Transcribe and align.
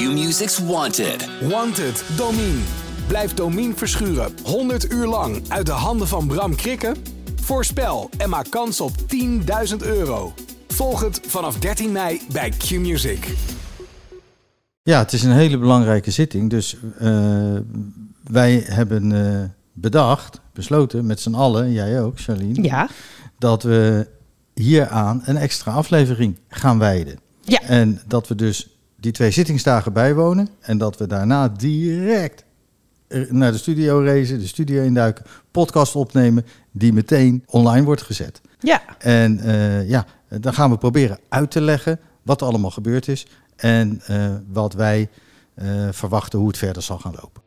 Q-Music's 0.00 0.58
Wanted. 0.58 1.28
Wanted, 1.48 2.04
Domine. 2.16 2.58
Blijf 3.06 3.34
Domine 3.34 3.74
verschuren 3.74 4.32
100 4.44 4.92
uur 4.92 5.06
lang 5.06 5.42
uit 5.48 5.66
de 5.66 5.72
handen 5.72 6.08
van 6.08 6.26
Bram 6.26 6.54
Krikken? 6.56 6.96
Voorspel 7.40 8.10
en 8.18 8.28
maak 8.28 8.50
kans 8.50 8.80
op 8.80 8.90
10.000 9.70 9.76
euro. 9.78 10.32
Volg 10.68 11.00
het 11.00 11.20
vanaf 11.26 11.58
13 11.58 11.92
mei 11.92 12.20
bij 12.32 12.50
Q-Music. 12.50 13.34
Ja, 14.82 14.98
het 14.98 15.12
is 15.12 15.22
een 15.22 15.32
hele 15.32 15.58
belangrijke 15.58 16.10
zitting. 16.10 16.50
Dus 16.50 16.76
uh, 17.00 17.56
wij 18.24 18.64
hebben 18.66 19.10
uh, 19.10 19.42
bedacht, 19.72 20.40
besloten 20.52 21.06
met 21.06 21.20
z'n 21.20 21.34
allen, 21.34 21.72
jij 21.72 22.02
ook, 22.02 22.20
Charlene, 22.20 22.62
ja. 22.62 22.88
dat 23.38 23.62
we 23.62 24.08
hieraan 24.54 25.22
een 25.24 25.36
extra 25.36 25.72
aflevering 25.72 26.38
gaan 26.48 26.78
wijden. 26.78 27.18
Ja. 27.42 27.62
En 27.62 28.00
dat 28.06 28.28
we 28.28 28.34
dus 28.34 28.68
die 29.00 29.12
twee 29.12 29.30
zittingsdagen 29.30 29.92
bijwonen 29.92 30.48
en 30.60 30.78
dat 30.78 30.96
we 30.96 31.06
daarna 31.06 31.48
direct 31.48 32.44
naar 33.28 33.52
de 33.52 33.58
studio 33.58 34.04
racen, 34.04 34.38
de 34.38 34.46
studio 34.46 34.82
induiken, 34.82 35.24
podcast 35.50 35.96
opnemen, 35.96 36.46
die 36.70 36.92
meteen 36.92 37.44
online 37.46 37.84
wordt 37.84 38.02
gezet. 38.02 38.40
Ja. 38.58 38.82
En 38.98 39.40
uh, 39.46 39.88
ja, 39.88 40.06
dan 40.28 40.54
gaan 40.54 40.70
we 40.70 40.78
proberen 40.78 41.18
uit 41.28 41.50
te 41.50 41.60
leggen 41.60 42.00
wat 42.22 42.40
er 42.40 42.46
allemaal 42.46 42.70
gebeurd 42.70 43.08
is 43.08 43.26
en 43.56 44.02
uh, 44.10 44.34
wat 44.48 44.74
wij 44.74 45.08
uh, 45.54 45.88
verwachten 45.90 46.38
hoe 46.38 46.48
het 46.48 46.58
verder 46.58 46.82
zal 46.82 46.98
gaan 46.98 47.14
lopen. 47.20 47.42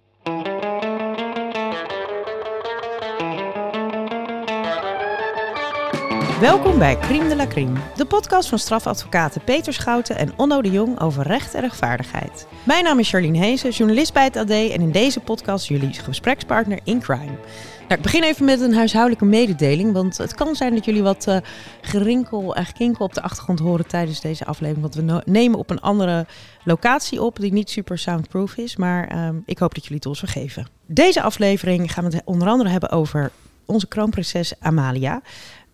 Welkom 6.39 6.79
bij 6.79 6.97
Crime 6.97 7.29
de 7.29 7.35
la 7.35 7.47
Crime, 7.47 7.79
de 7.95 8.05
podcast 8.05 8.49
van 8.49 8.59
strafadvocaten 8.59 9.43
Peter 9.43 9.73
Schouten 9.73 10.17
en 10.17 10.33
Onno 10.37 10.61
de 10.61 10.71
Jong 10.71 10.99
over 10.99 11.27
recht 11.27 11.53
en 11.53 11.61
rechtvaardigheid. 11.61 12.47
Mijn 12.63 12.83
naam 12.83 12.99
is 12.99 13.09
Charlene 13.09 13.37
Hezen, 13.37 13.69
journalist 13.69 14.13
bij 14.13 14.23
het 14.23 14.35
AD 14.35 14.49
en 14.49 14.81
in 14.81 14.91
deze 14.91 15.19
podcast 15.19 15.67
jullie 15.67 15.93
gesprekspartner 15.93 16.79
in 16.83 16.99
crime. 16.99 17.37
Nou, 17.79 17.95
ik 17.95 18.01
begin 18.01 18.23
even 18.23 18.45
met 18.45 18.61
een 18.61 18.73
huishoudelijke 18.73 19.25
mededeling, 19.25 19.93
want 19.93 20.17
het 20.17 20.33
kan 20.33 20.55
zijn 20.55 20.73
dat 20.73 20.85
jullie 20.85 21.03
wat 21.03 21.27
uh, 21.27 21.37
gerinkel 21.81 22.55
en 22.55 22.65
gekinkel 22.65 23.05
op 23.05 23.13
de 23.13 23.21
achtergrond 23.21 23.59
horen 23.59 23.87
tijdens 23.87 24.21
deze 24.21 24.45
aflevering, 24.45 24.93
want 24.93 24.95
we 24.95 25.31
nemen 25.31 25.59
op 25.59 25.69
een 25.69 25.81
andere 25.81 26.25
locatie 26.63 27.21
op 27.21 27.39
die 27.39 27.53
niet 27.53 27.69
super 27.69 27.97
soundproof 27.97 28.55
is, 28.55 28.75
maar 28.75 29.15
uh, 29.15 29.29
ik 29.45 29.57
hoop 29.57 29.73
dat 29.73 29.83
jullie 29.83 29.97
het 29.97 30.05
ons 30.05 30.19
vergeven. 30.19 30.67
Deze 30.85 31.21
aflevering 31.21 31.93
gaan 31.93 32.09
we 32.09 32.15
het 32.15 32.25
onder 32.25 32.47
andere 32.47 32.69
hebben 32.69 32.89
over 32.89 33.31
onze 33.65 33.87
kroonprinses 33.87 34.53
Amalia. 34.59 35.21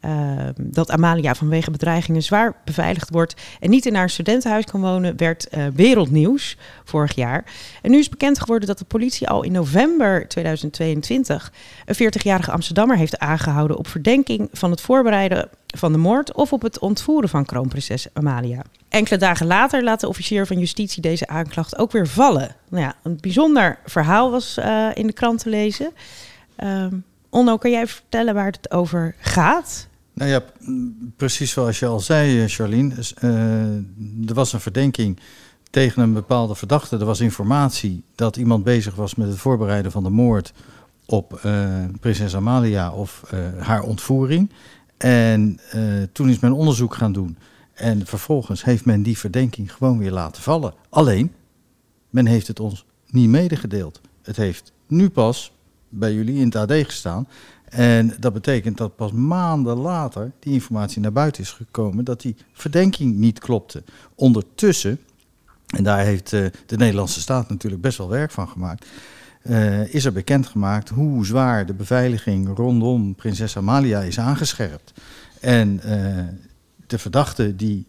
Uh, 0.05 0.11
dat 0.61 0.91
Amalia 0.91 1.35
vanwege 1.35 1.71
bedreigingen 1.71 2.21
zwaar 2.21 2.55
beveiligd 2.65 3.09
wordt 3.09 3.35
en 3.59 3.69
niet 3.69 3.85
in 3.85 3.95
haar 3.95 4.09
studentenhuis 4.09 4.65
kan 4.65 4.81
wonen, 4.81 5.17
werd 5.17 5.47
uh, 5.51 5.65
wereldnieuws 5.73 6.57
vorig 6.83 7.15
jaar. 7.15 7.43
En 7.81 7.91
nu 7.91 7.97
is 7.97 8.09
bekend 8.09 8.39
geworden 8.39 8.67
dat 8.67 8.77
de 8.77 8.85
politie 8.85 9.29
al 9.29 9.43
in 9.43 9.51
november 9.51 10.27
2022 10.27 11.51
een 11.85 11.95
40-jarige 11.95 12.51
Amsterdammer 12.51 12.97
heeft 12.97 13.19
aangehouden 13.19 13.77
op 13.77 13.87
verdenking 13.87 14.49
van 14.51 14.71
het 14.71 14.81
voorbereiden 14.81 15.49
van 15.67 15.91
de 15.91 15.97
moord 15.97 16.33
of 16.33 16.53
op 16.53 16.61
het 16.61 16.79
ontvoeren 16.79 17.29
van 17.29 17.45
kroonprinses 17.45 18.07
Amalia. 18.13 18.61
Enkele 18.89 19.17
dagen 19.17 19.45
later 19.45 19.83
laat 19.83 19.99
de 19.99 20.07
officier 20.07 20.45
van 20.45 20.59
justitie 20.59 21.01
deze 21.01 21.27
aanklacht 21.27 21.77
ook 21.77 21.91
weer 21.91 22.07
vallen. 22.07 22.55
Nou 22.69 22.83
ja, 22.83 22.95
een 23.03 23.17
bijzonder 23.21 23.79
verhaal 23.85 24.31
was 24.31 24.57
uh, 24.59 24.87
in 24.93 25.07
de 25.07 25.13
krant 25.13 25.39
te 25.39 25.49
lezen. 25.49 25.91
Onno, 27.29 27.57
kan 27.57 27.71
jij 27.71 27.87
vertellen 27.87 28.33
waar 28.33 28.45
het 28.45 28.71
over 28.71 29.15
gaat? 29.19 29.88
Nou 30.19 30.31
ja, 30.31 30.43
precies 31.15 31.51
zoals 31.51 31.79
je 31.79 31.85
al 31.85 31.99
zei, 31.99 32.47
Charlene. 32.47 32.93
Uh, 33.21 34.29
er 34.29 34.33
was 34.33 34.53
een 34.53 34.59
verdenking 34.59 35.19
tegen 35.69 36.01
een 36.01 36.13
bepaalde 36.13 36.55
verdachte. 36.55 36.97
Er 36.97 37.05
was 37.05 37.19
informatie 37.19 38.03
dat 38.15 38.37
iemand 38.37 38.63
bezig 38.63 38.95
was 38.95 39.15
met 39.15 39.27
het 39.27 39.37
voorbereiden 39.37 39.91
van 39.91 40.03
de 40.03 40.09
moord 40.09 40.53
op 41.05 41.41
uh, 41.45 41.83
prinses 41.99 42.35
Amalia 42.35 42.91
of 42.91 43.23
haar 43.59 43.81
ontvoering. 43.81 44.51
En 44.97 45.59
toen 46.11 46.29
is 46.29 46.39
men 46.39 46.51
onderzoek 46.51 46.93
gaan 46.95 47.13
doen. 47.13 47.37
En 47.73 48.05
vervolgens 48.05 48.63
heeft 48.63 48.85
men 48.85 49.03
die 49.03 49.17
verdenking 49.17 49.73
gewoon 49.73 49.97
weer 49.97 50.11
laten 50.11 50.41
vallen. 50.41 50.73
Alleen, 50.89 51.33
men 52.09 52.25
heeft 52.25 52.47
het 52.47 52.59
ons 52.59 52.85
niet 53.09 53.29
medegedeeld. 53.29 54.01
Het 54.21 54.35
heeft 54.35 54.71
nu 54.87 55.09
pas 55.09 55.51
bij 55.89 56.13
jullie 56.13 56.39
in 56.39 56.45
het 56.45 56.55
AD 56.55 56.71
gestaan. 56.71 57.27
En 57.69 58.13
dat 58.19 58.33
betekent 58.33 58.77
dat 58.77 58.95
pas 58.95 59.11
maanden 59.11 59.77
later 59.77 60.31
die 60.39 60.53
informatie 60.53 61.01
naar 61.01 61.11
buiten 61.11 61.43
is 61.43 61.51
gekomen 61.51 62.03
dat 62.03 62.21
die 62.21 62.35
verdenking 62.53 63.15
niet 63.15 63.39
klopte. 63.39 63.83
Ondertussen, 64.15 64.99
en 65.67 65.83
daar 65.83 66.05
heeft 66.05 66.31
uh, 66.31 66.45
de 66.65 66.77
Nederlandse 66.77 67.19
staat 67.19 67.49
natuurlijk 67.49 67.81
best 67.81 67.97
wel 67.97 68.09
werk 68.09 68.31
van 68.31 68.47
gemaakt, 68.47 68.85
uh, 69.43 69.93
is 69.93 70.05
er 70.05 70.11
bekendgemaakt 70.11 70.89
hoe 70.89 71.25
zwaar 71.25 71.65
de 71.65 71.73
beveiliging 71.73 72.57
rondom 72.57 73.15
prinses 73.15 73.57
Amalia 73.57 74.01
is 74.01 74.19
aangescherpt. 74.19 74.93
En 75.39 75.81
uh, 75.85 76.23
de 76.87 76.97
verdachte 76.97 77.55
die 77.55 77.85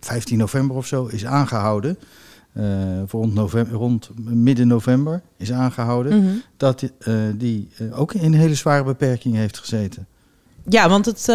15 0.00 0.38
november 0.38 0.76
of 0.76 0.86
zo 0.86 1.06
is 1.06 1.26
aangehouden, 1.26 1.98
rond, 3.10 3.34
november, 3.34 3.74
rond 3.74 4.10
midden 4.24 4.66
november 4.66 5.22
is 5.36 5.52
aangehouden, 5.52 6.16
mm 6.16 6.26
-hmm. 6.26 6.42
dat 6.56 6.82
uh, 6.82 7.14
die 7.34 7.68
uh, 7.78 8.00
ook 8.00 8.14
in 8.14 8.24
een 8.24 8.38
hele 8.38 8.54
zware 8.54 8.84
beperking 8.84 9.34
heeft 9.34 9.58
gezeten. 9.58 10.06
Ja, 10.68 10.88
want 10.88 11.06
het, 11.06 11.26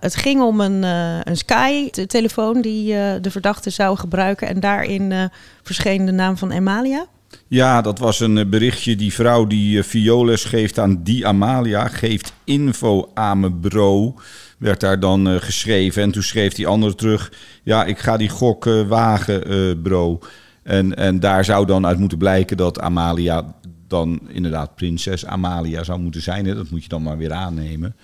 het 0.00 0.16
ging 0.16 0.42
om 0.42 0.60
een, 0.60 0.82
een 1.28 1.36
Sky-telefoon 1.36 2.60
die 2.60 2.86
de 3.20 3.30
verdachte 3.30 3.70
zou 3.70 3.96
gebruiken 3.96 4.48
en 4.48 4.60
daarin 4.60 5.30
verscheen 5.62 6.06
de 6.06 6.12
naam 6.12 6.36
van 6.36 6.52
Amalia. 6.52 7.06
Ja, 7.48 7.80
dat 7.80 7.98
was 7.98 8.20
een 8.20 8.50
berichtje. 8.50 8.96
Die 8.96 9.12
vrouw 9.12 9.46
die 9.46 9.82
violes 9.82 10.44
geeft 10.44 10.78
aan 10.78 11.02
die 11.02 11.26
Amalia, 11.26 11.88
geeft 11.88 12.32
info 12.44 13.10
aan 13.14 13.40
mijn 13.40 13.60
bro 13.60 14.14
werd 14.62 14.80
daar 14.80 15.00
dan 15.00 15.28
uh, 15.28 15.40
geschreven. 15.40 16.02
En 16.02 16.10
toen 16.10 16.22
schreef 16.22 16.52
die 16.52 16.66
andere 16.66 16.94
terug: 16.94 17.32
Ja, 17.62 17.84
ik 17.84 17.98
ga 17.98 18.16
die 18.16 18.28
gok 18.28 18.66
uh, 18.66 18.88
wagen, 18.88 19.52
uh, 19.52 19.74
bro. 19.82 20.18
En, 20.62 20.96
en 20.96 21.20
daar 21.20 21.44
zou 21.44 21.66
dan 21.66 21.86
uit 21.86 21.98
moeten 21.98 22.18
blijken 22.18 22.56
dat 22.56 22.80
Amalia 22.80 23.54
dan 23.86 24.20
inderdaad 24.28 24.74
prinses 24.74 25.26
Amalia 25.26 25.82
zou 25.84 26.00
moeten 26.00 26.22
zijn. 26.22 26.46
Hè? 26.46 26.54
Dat 26.54 26.70
moet 26.70 26.82
je 26.82 26.88
dan 26.88 27.02
maar 27.02 27.16
weer 27.18 27.32
aannemen. 27.32 27.96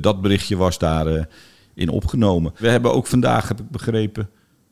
dat 0.00 0.20
berichtje 0.20 0.56
was 0.56 0.78
daarin 0.78 1.26
in 1.74 1.88
opgenomen. 1.88 2.52
We 2.58 2.68
hebben 2.68 2.92
ook 2.94 3.06
vandaag, 3.06 3.48
heb 3.48 3.60
ik 3.60 3.70
begrepen, 3.70 4.28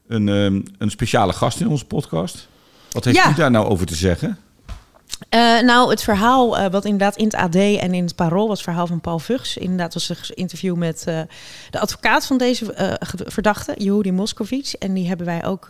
een, 0.06 0.28
um, 0.28 0.62
een 0.78 0.90
speciale 0.90 1.32
gast 1.32 1.60
in 1.60 1.68
onze 1.68 1.84
podcast. 1.84 2.48
Wat 2.90 3.04
heeft 3.04 3.16
Ja. 3.16 3.30
u 3.30 3.34
daar 3.34 3.50
nou 3.50 3.66
over 3.66 3.86
te 3.86 3.94
zeggen? 3.94 4.36
Uh, 5.34 5.60
nou, 5.62 5.90
het 5.90 6.04
verhaal 6.04 6.58
uh, 6.58 6.66
wat 6.66 6.84
inderdaad 6.84 7.16
in 7.16 7.24
het 7.24 7.34
AD 7.34 7.54
en 7.54 7.94
in 7.94 8.04
het 8.04 8.16
Parool 8.16 8.48
was 8.48 8.58
het 8.58 8.68
verhaal 8.68 8.86
van 8.86 9.00
Paul 9.00 9.18
Vugs. 9.18 9.56
Inderdaad 9.56 9.94
was 9.94 10.08
een 10.08 10.36
interview 10.36 10.76
met 10.76 11.06
uh, 11.08 11.20
de 11.70 11.80
advocaat 11.80 12.26
van 12.26 12.38
deze 12.38 12.64
verdachte, 13.26 13.74
Yehudi 13.76 14.12
Moscovic. 14.12 14.76
En 14.78 14.94
die 14.94 15.08
hebben 15.08 15.26
wij 15.26 15.44
ook 15.44 15.68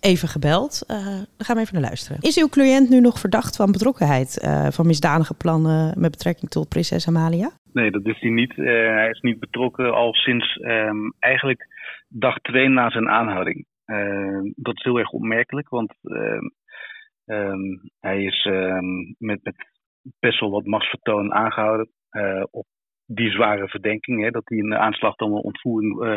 even 0.00 0.28
gebeld. 0.28 0.84
daar 0.86 1.26
gaan 1.38 1.56
we 1.56 1.62
even 1.62 1.74
naar 1.74 1.82
luisteren. 1.82 2.18
Is 2.20 2.38
uw 2.38 2.48
cliënt 2.48 2.88
nu 2.88 3.00
nog 3.00 3.18
verdacht 3.18 3.56
van 3.56 3.72
betrokkenheid 3.72 4.46
van 4.70 4.86
misdadige 4.86 5.34
plannen 5.34 6.00
met 6.00 6.10
betrekking 6.10 6.50
tot 6.50 6.68
prinses 6.68 7.08
Amalia? 7.08 7.50
Nee, 7.72 7.90
dat 7.90 8.06
is 8.06 8.20
hij 8.20 8.30
niet. 8.30 8.56
hij 8.56 9.10
is 9.10 9.20
niet 9.20 9.40
betrokken 9.40 9.94
al 9.94 10.14
sinds 10.14 10.58
um, 10.62 11.14
eigenlijk 11.18 11.66
dag 12.08 12.38
twee 12.38 12.68
na 12.68 12.90
zijn 12.90 13.08
aanhouding. 13.08 13.66
dat 14.54 14.76
is 14.76 14.82
heel 14.84 14.98
erg 14.98 15.10
opmerkelijk, 15.10 15.68
want 15.68 15.92
Um, 17.26 17.80
hij 18.00 18.24
is 18.24 18.44
um, 18.44 19.14
met, 19.18 19.44
met 19.44 19.54
best 20.18 20.40
wel 20.40 20.50
wat 20.50 20.64
machtsvertoon 20.64 21.34
aangehouden 21.34 21.90
uh, 22.10 22.44
op 22.50 22.66
die 23.06 23.30
zware 23.30 23.68
verdenking, 23.68 24.22
hè, 24.22 24.30
dat 24.30 24.48
hij 24.48 24.58
een 24.58 24.74
aanslag 24.74 25.14
dan 25.14 25.32
een 25.32 25.42
ontvoering 25.42 26.02
uh, 26.02 26.16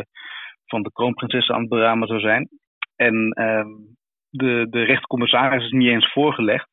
van 0.66 0.84
de 0.84 0.92
kroonprinses 0.92 1.50
aan 1.50 1.59
het 1.59 1.70
beramen 1.70 2.08
zou 2.08 2.20
zijn. 2.20 2.50
En 2.96 3.42
um, 3.42 3.97
de, 4.30 4.68
de 4.70 5.56
is 5.56 5.72
niet 5.72 5.90
eens 5.90 6.11
voorgelegd 6.11 6.67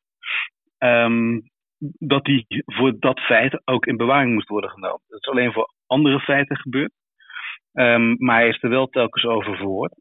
dat 1.99 2.25
hij 2.25 2.45
voor 2.65 2.99
dat 2.99 3.19
feit 3.19 3.61
ook 3.65 3.85
in 3.85 3.97
bewaring 3.97 4.33
moest 4.33 4.47
worden 4.47 4.69
genomen. 4.69 5.01
Dat 5.07 5.19
is 5.19 5.27
alleen 5.27 5.51
voor 5.53 5.73
andere 5.87 6.19
feiten 6.19 6.57
gebeurd. 6.57 6.91
maar 8.17 8.35
hij 8.35 8.47
is 8.47 8.63
er 8.63 8.69
wel 8.69 8.87
telkens 8.87 9.25
over 9.25 9.55
verhoord. 9.55 9.93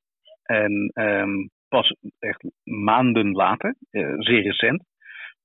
En 0.42 0.92
pas 1.68 1.94
echt 2.18 2.44
maanden 2.64 3.30
later, 3.32 3.74
uh, 3.90 4.14
zeer 4.16 4.42
recent, 4.42 4.84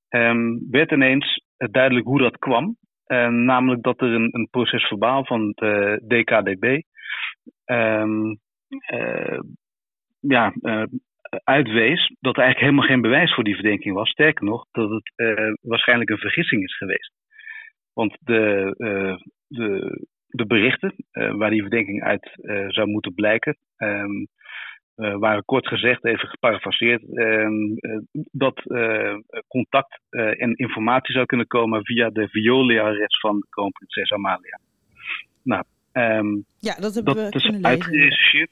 um, 0.09 0.68
werd 0.69 0.91
ineens 0.91 1.44
duidelijk 1.57 2.06
hoe 2.06 2.19
dat 2.19 2.38
kwam. 2.38 2.77
Uh, 3.07 3.27
namelijk 3.27 3.83
dat 3.83 4.01
er 4.01 4.13
een, 4.13 4.29
een 4.31 4.47
proces 4.51 4.88
verbaal 4.88 5.25
van 5.25 5.51
de 5.56 6.01
DKDB 6.07 6.81
um, 7.65 8.39
uh, 8.94 9.39
ja, 10.19 10.53
uitwees 11.44 12.15
dat 12.19 12.38
er 12.38 12.44
eigenlijk 12.44 12.59
helemaal 12.59 12.88
geen 12.88 13.01
bewijs 13.01 13.33
voor 13.33 13.44
die 13.44 13.56
verdenking 13.56 13.95
was. 13.95 14.09
Sterker 14.09 14.45
nog, 14.45 14.65
dat 14.71 14.89
het 14.89 15.12
waarschijnlijk 15.62 16.09
een 16.09 16.17
vergissing 16.17 16.63
is 16.63 16.77
geweest. 16.77 17.13
Want 17.94 18.17
de, 18.19 18.74
de, 19.47 20.00
de 20.27 20.45
berichten 20.45 20.94
waar 21.12 21.50
die 21.50 21.62
verdenking 21.62 22.03
uit 22.03 22.31
zou 22.67 22.88
moeten 22.88 23.13
blijken, 23.13 23.57
waren 24.95 25.45
kort 25.45 25.67
gezegd, 25.67 26.05
even 26.05 26.27
geparafraseerd, 26.29 27.17
ehm, 27.17 27.53
dat 28.31 28.61
contact 29.47 29.99
en 30.09 30.55
informatie 30.55 31.13
zou 31.13 31.25
kunnen 31.25 31.47
komen 31.47 31.85
via 31.85 32.09
de 32.09 32.27
Veolia-res 32.27 33.19
van 33.19 33.45
kroonprinses 33.49 34.11
Amalia. 34.11 34.59
Nou, 35.43 35.63
um, 35.93 36.45
ja, 36.59 36.75
dat 36.75 36.93
hebben 36.93 37.15
dat 37.15 37.31
we 37.31 37.35
is 37.35 37.43
kunnen 37.43 37.65
uitgerechercheerd. 37.65 38.49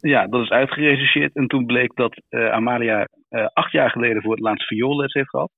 Ja, 0.00 0.26
dat 0.26 0.42
is 0.42 0.50
uitgerechercheerd. 0.50 1.34
En 1.34 1.46
toen 1.46 1.66
bleek 1.66 1.94
dat 1.94 2.22
Amalia 2.30 3.08
acht 3.52 3.72
jaar 3.72 3.90
geleden 3.90 4.22
voor 4.22 4.30
het 4.30 4.40
laatst 4.40 4.66
vioolles 4.66 5.12
heeft 5.12 5.28
gehad. 5.28 5.50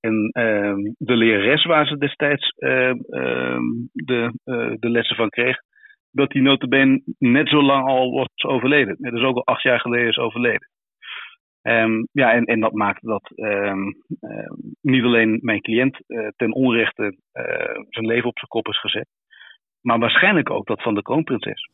En 0.00 0.30
ehm, 0.32 0.80
de 0.98 1.16
lerares 1.16 1.64
waar 1.64 1.86
ze 1.86 1.98
destijds 1.98 2.48
ehm, 2.48 2.96
ehm, 3.10 3.62
de, 3.92 4.32
de 4.78 4.90
lessen 4.90 5.16
van 5.16 5.28
kreeg, 5.28 5.58
dat 6.12 6.30
die 6.30 6.42
notabene 6.42 7.02
net 7.18 7.48
zo 7.48 7.62
lang 7.62 7.88
al 7.88 8.12
was 8.12 8.28
overleden. 8.46 8.96
Dus 8.98 9.22
ook 9.22 9.36
al 9.36 9.46
acht 9.46 9.62
jaar 9.62 9.80
geleden 9.80 10.08
is 10.08 10.18
overleden. 10.18 10.68
ja, 12.12 12.32
en, 12.32 12.44
en 12.44 12.60
dat 12.60 12.72
maakt 12.72 13.06
dat 13.06 13.30
niet 14.80 15.04
alleen 15.04 15.38
mijn 15.42 15.60
cliënt 15.60 16.00
uh, 16.06 16.28
ten 16.36 16.52
onrechte 16.52 17.02
uh, 17.02 17.14
zijn 17.88 18.06
leven 18.06 18.28
op 18.28 18.38
zijn 18.38 18.48
kop 18.48 18.68
is 18.68 18.80
gezet, 18.80 19.06
maar 19.80 19.98
waarschijnlijk 19.98 20.50
ook 20.50 20.66
dat 20.66 20.82
van 20.82 20.94
de 20.94 21.02
kroonprinses. 21.02 21.70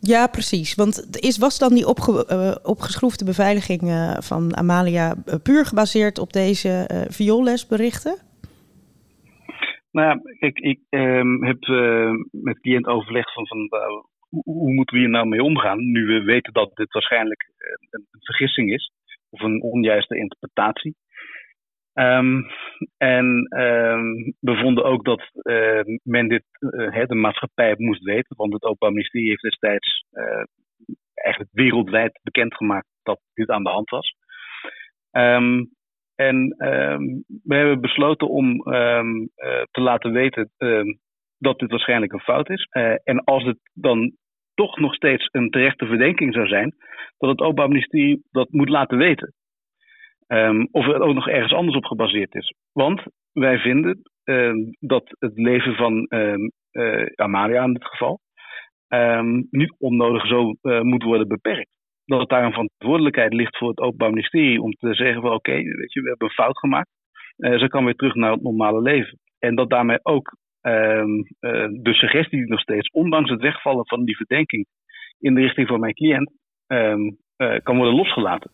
Ja, 0.00 0.26
precies. 0.26 0.74
Want 0.74 1.22
is, 1.24 1.38
was 1.38 1.58
dan 1.58 1.74
die 1.74 1.86
opge, 1.86 2.26
uh, 2.30 2.70
opgeschroefde 2.70 3.24
beveiliging 3.24 3.80
van 4.18 4.56
Amalia 4.56 5.14
puur 5.42 5.66
gebaseerd 5.66 6.18
op 6.18 6.32
deze 6.32 7.06
vioollesberichten? 7.08 8.29
Nou 9.90 10.06
ja, 10.08 10.20
ik 10.54 10.80
ehm, 10.88 11.44
heb 11.44 11.58
met 12.30 12.54
de 12.54 12.60
cliënt 12.60 12.86
overlegd 12.86 13.32
van, 13.32 13.46
van 13.46 13.68
hoe, 14.28 14.42
hoe, 14.42 14.72
moeten 14.72 14.96
we 14.96 15.02
hier 15.02 15.10
nou 15.10 15.26
mee 15.26 15.42
omgaan, 15.42 15.90
nu 15.90 16.06
we 16.06 16.22
weten 16.22 16.52
dat 16.52 16.70
dit 16.74 16.92
waarschijnlijk 16.92 17.52
een, 17.58 18.06
een 18.10 18.20
vergissing 18.20 18.72
is 18.72 18.92
of 19.30 19.40
een 19.40 19.62
onjuiste 19.62 20.16
interpretatie. 20.16 20.96
Um, 21.94 22.46
en 22.96 23.42
we 24.40 24.56
vonden 24.56 24.84
ook 24.84 25.04
dat 25.04 25.30
uh, 25.42 25.80
men 26.02 26.28
dit, 26.28 26.44
uh, 26.60 27.06
de 27.06 27.14
maatschappij 27.14 27.74
moest 27.78 28.02
weten, 28.02 28.36
want 28.36 28.52
het 28.52 28.62
Openbaar 28.62 28.90
Ministerie 28.90 29.28
heeft 29.28 29.42
destijds 29.42 30.04
uh, 30.12 30.44
eigenlijk 31.14 31.50
wereldwijd 31.52 32.20
bekendgemaakt 32.22 32.86
dat 33.02 33.20
dit 33.34 33.48
aan 33.48 33.62
de 33.62 33.70
hand 33.70 33.90
was. 33.90 34.14
En 36.20 36.54
we 37.44 37.54
hebben 37.54 37.80
besloten 37.80 38.28
om 38.28 38.62
te 39.70 39.80
laten 39.80 40.12
weten 40.12 40.50
dat 41.38 41.58
dit 41.58 41.70
waarschijnlijk 41.70 42.12
een 42.12 42.20
fout 42.20 42.50
is. 42.50 42.68
en 43.04 43.24
als 43.24 43.44
het 43.44 43.58
dan 43.72 44.12
toch 44.54 44.78
nog 44.78 44.94
steeds 44.94 45.28
een 45.32 45.50
terechte 45.50 45.86
verdenking 45.86 46.34
zou 46.34 46.46
zijn, 46.46 46.74
dat 47.18 47.30
het 47.30 47.40
Openbaar 47.40 47.68
Ministerie 47.68 48.22
dat 48.30 48.50
moet 48.50 48.68
laten 48.68 48.98
weten. 48.98 49.32
Um, 50.26 50.68
of 50.70 50.86
het 50.86 51.00
ook 51.00 51.14
nog 51.14 51.28
ergens 51.28 51.52
anders 51.52 51.76
op 51.76 51.84
gebaseerd 51.84 52.34
is. 52.34 52.54
Want 52.72 53.02
wij 53.32 53.58
vinden 53.58 54.02
dat 54.80 55.04
het 55.18 55.32
leven 55.34 55.74
van 55.74 56.06
uh, 56.72 57.06
Amalia 57.14 57.64
in 57.64 57.72
dit 57.72 57.84
geval 57.84 58.20
um, 58.88 59.46
niet 59.50 59.74
onnodig 59.78 60.26
zo 60.26 60.54
uh, 60.62 60.80
moet 60.80 61.02
worden 61.02 61.28
beperkt. 61.28 61.70
Dat 62.18 62.28
daar 62.28 62.44
een 62.44 62.52
verantwoordelijkheid 62.52 63.32
ligt 63.32 63.56
voor 63.56 63.68
het 63.68 63.78
Openbaar 63.78 64.10
Ministerie 64.10 64.62
om 64.62 64.72
te 64.72 64.94
zeggen 64.94 65.22
van 65.22 65.32
oké, 65.32 65.52
weet 65.52 65.92
je, 65.92 66.00
we 66.02 66.08
hebben 66.08 66.28
een 66.28 66.34
fout 66.34 66.58
gemaakt. 66.58 66.90
ze 67.36 67.66
kan 67.68 67.84
weer 67.84 67.94
terug 67.94 68.14
naar 68.14 68.32
het 68.32 68.42
normale 68.42 68.82
leven. 68.82 69.18
En 69.38 69.54
dat 69.54 69.70
daarmee 69.70 69.98
ook 70.02 70.36
de 70.60 71.90
suggestie 71.92 72.48
nog 72.48 72.60
steeds, 72.60 72.90
ondanks 72.90 73.30
het 73.30 73.40
wegvallen 73.40 73.86
van 73.86 74.04
die 74.04 74.16
verdenking 74.16 74.66
in 75.18 75.34
de 75.34 75.40
richting 75.40 75.68
van 75.68 75.80
mijn 75.80 75.94
cliënt, 75.94 76.30
kan 77.62 77.76
worden 77.76 77.94
losgelaten. 77.94 78.50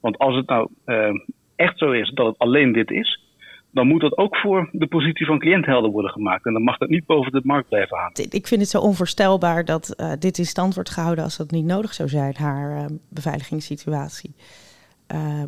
Want 0.00 0.18
als 0.18 0.36
het 0.36 0.48
nou 0.48 0.70
uh, 0.86 1.10
echt 1.56 1.78
zo 1.78 1.90
is 1.90 2.10
dat 2.10 2.26
het 2.26 2.38
alleen 2.38 2.72
dit 2.72 2.90
is, 2.90 3.27
dan 3.70 3.86
moet 3.86 4.00
dat 4.00 4.16
ook 4.16 4.36
voor 4.36 4.68
de 4.72 4.86
positie 4.86 5.26
van 5.26 5.38
cliënt 5.38 5.66
helder 5.66 5.90
worden 5.90 6.10
gemaakt. 6.10 6.46
En 6.46 6.52
dan 6.52 6.62
mag 6.62 6.78
dat 6.78 6.88
niet 6.88 7.06
boven 7.06 7.32
de 7.32 7.40
markt 7.44 7.68
blijven 7.68 7.96
hangen. 7.96 8.30
Ik 8.30 8.46
vind 8.46 8.60
het 8.60 8.70
zo 8.70 8.78
onvoorstelbaar 8.78 9.64
dat 9.64 9.94
uh, 10.00 10.12
dit 10.18 10.38
in 10.38 10.44
stand 10.44 10.74
wordt 10.74 10.90
gehouden 10.90 11.24
als 11.24 11.36
dat 11.36 11.50
niet 11.50 11.64
nodig 11.64 11.94
zou 11.94 12.08
zijn, 12.08 12.34
haar 12.36 12.70
uh, 12.70 12.84
beveiligingssituatie. 13.10 14.34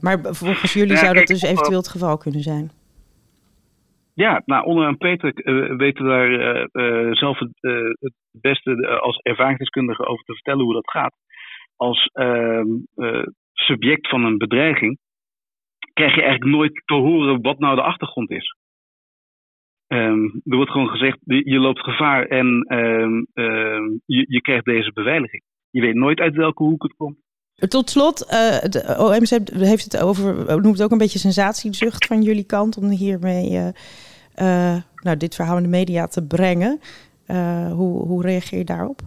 maar 0.01 0.19
volgens 0.23 0.73
jullie 0.73 0.93
ja, 0.93 0.99
zou 0.99 1.15
dat 1.15 1.27
dus 1.27 1.43
eventueel 1.43 1.79
het 1.79 1.89
geval 1.89 2.17
kunnen 2.17 2.41
zijn. 2.41 2.71
Ja, 4.15 4.43
nou, 4.45 4.65
onder 4.65 4.87
en 4.87 4.97
Peter 4.97 5.33
weten 5.77 6.05
we 6.05 6.11
daar 6.11 7.17
zelf 7.17 7.39
het, 7.39 7.59
het 8.01 8.13
beste 8.31 8.99
als 9.03 9.19
ervaringsdeskundige 9.23 10.07
over 10.07 10.25
te 10.25 10.33
vertellen 10.33 10.65
hoe 10.65 10.75
dat 10.75 10.91
gaat. 10.91 11.15
Als 11.77 12.11
ehm, 12.13 12.67
subject 13.53 14.09
van 14.09 14.25
een 14.25 14.39
bedreiging, 14.39 14.99
krijg 15.93 16.15
je 16.15 16.23
eigenlijk 16.23 16.57
nooit 16.57 16.83
te 16.85 16.95
horen 16.95 17.43
wat 17.43 17.59
nou 17.59 17.75
de 17.75 17.83
achtergrond 17.83 18.31
is. 18.31 18.57
Um, 19.93 20.41
er 20.45 20.57
wordt 20.57 20.71
gewoon 20.71 20.89
gezegd, 20.89 21.19
je 21.25 21.59
loopt 21.59 21.81
gevaar 21.81 22.27
en 22.27 22.47
um, 22.69 23.27
um, 23.35 24.01
je, 24.07 24.25
je, 24.29 24.41
krijgt 24.41 24.65
deze 24.65 24.93
beveiliging. 24.93 25.43
Je 25.71 25.81
weet 25.81 25.95
nooit 25.95 26.19
uit 26.19 26.37
welke 26.37 26.63
hoek 26.63 26.83
het 26.83 26.97
komt. 26.97 27.17
Tot 27.55 27.91
slot, 27.91 28.23
uh, 28.23 28.59
de 28.59 28.97
OMC 28.99 29.49
heeft 29.69 29.85
het 29.85 30.03
over, 30.03 30.35
noemt 30.47 30.77
het 30.77 30.83
ook 30.83 30.91
een 30.91 30.99
beetje 30.99 31.19
sensatiezucht 31.19 32.07
van 32.07 32.23
jullie 32.23 32.47
kant 32.47 32.77
om 32.77 32.89
hiermee 32.89 33.51
uh, 33.51 33.69
uh, 34.37 34.77
nou, 34.95 35.17
dit 35.17 35.35
verhaal 35.35 35.57
in 35.57 35.63
de 35.63 35.69
media 35.69 36.07
te 36.07 36.27
brengen. 36.27 36.81
hoe, 37.77 38.07
hoe 38.07 38.23
reageer 38.23 38.59
je 38.59 38.65
daarop? 38.65 39.01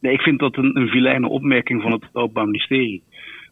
Nee, 0.00 0.12
ik 0.12 0.20
vind 0.20 0.38
dat 0.38 0.56
een, 0.56 0.76
een 0.76 0.88
vilijne 0.88 1.28
opmerking 1.28 1.82
van 1.82 1.92
het 1.92 2.04
Openbaar 2.12 2.44
Ministerie. 2.44 3.02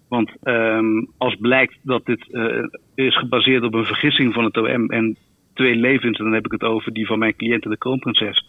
Want 0.08 0.31
um, 0.43 1.11
als 1.19 1.37
blijkt 1.41 1.79
dat 1.82 2.06
dit 2.06 2.26
uh, 2.31 2.64
is 2.94 3.19
gebaseerd 3.19 3.62
op 3.62 3.75
een 3.75 3.85
vergissing 3.85 4.35
van 4.35 4.44
het 4.44 4.56
OM 4.56 4.91
en 4.91 5.17
twee 5.55 5.75
levens, 5.75 6.19
en 6.19 6.25
dan 6.25 6.35
heb 6.35 6.44
ik 6.44 6.53
het 6.53 6.62
over 6.62 6.93
die 6.93 7.06
van 7.06 7.19
mijn 7.19 7.37
cliënten, 7.37 7.70
de 7.70 7.79
kroonprinses, 7.79 8.47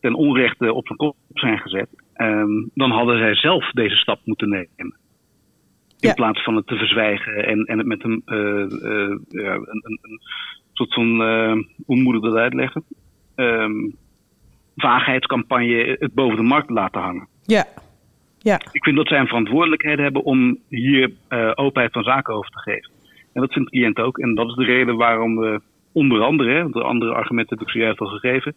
ten 0.00 0.14
onrechte 0.14 0.72
op 0.72 0.86
zijn 0.86 0.98
kop 0.98 1.16
zijn 1.32 1.58
gezet, 1.58 1.88
um, 2.16 2.70
dan 2.74 2.90
hadden 2.90 3.18
zij 3.18 3.34
zelf 3.34 3.70
deze 3.70 3.96
stap 3.96 4.20
moeten 4.24 4.48
nemen. 4.48 4.96
In 6.00 6.14
plaats 6.14 6.44
van 6.44 6.56
het 6.56 6.66
te 6.66 6.76
verzwijgen 6.76 7.46
en, 7.46 7.64
en 7.64 7.78
het 7.78 7.86
met 7.86 8.04
een, 8.04 8.22
uh, 8.26 8.38
uh, 8.90 9.16
ja, 9.28 9.54
een, 9.54 9.82
een, 9.84 9.98
een, 10.02 10.20
soort 10.72 10.94
van, 10.94 11.20
hoe 11.86 12.02
moet 12.02 12.14
ik 12.14 12.22
dat 12.22 12.34
uitleggen? 12.34 12.84
Um, 13.36 13.96
vaagheidscampagne 14.76 15.96
het 15.98 16.14
boven 16.14 16.36
de 16.36 16.42
markt 16.42 16.70
laten 16.70 17.00
hangen. 17.00 17.28
Ja. 17.42 17.66
Ja. 18.38 18.60
Ik 18.72 18.84
vind 18.84 18.96
dat 18.96 19.08
zij 19.08 19.18
een 19.18 19.26
verantwoordelijkheid 19.26 19.98
hebben 19.98 20.24
om 20.24 20.58
hier 20.68 21.12
uh, 21.28 21.52
openheid 21.54 21.92
van 21.92 22.02
zaken 22.02 22.34
over 22.34 22.50
te 22.50 22.58
geven. 22.58 22.90
En 23.32 23.40
dat 23.40 23.52
vindt 23.52 23.70
de 23.70 23.76
cliënt 23.76 23.98
ook. 23.98 24.18
En 24.18 24.34
dat 24.34 24.48
is 24.48 24.54
de 24.54 24.64
reden 24.64 24.96
waarom 24.96 25.36
we 25.36 25.60
onder 25.92 26.22
andere, 26.22 26.70
de 26.70 26.82
andere 26.82 27.14
argumenten 27.14 27.58
heb 27.58 27.66
ik 27.66 27.72
zojuist 27.72 28.00
al 28.00 28.06
gegeven, 28.06 28.54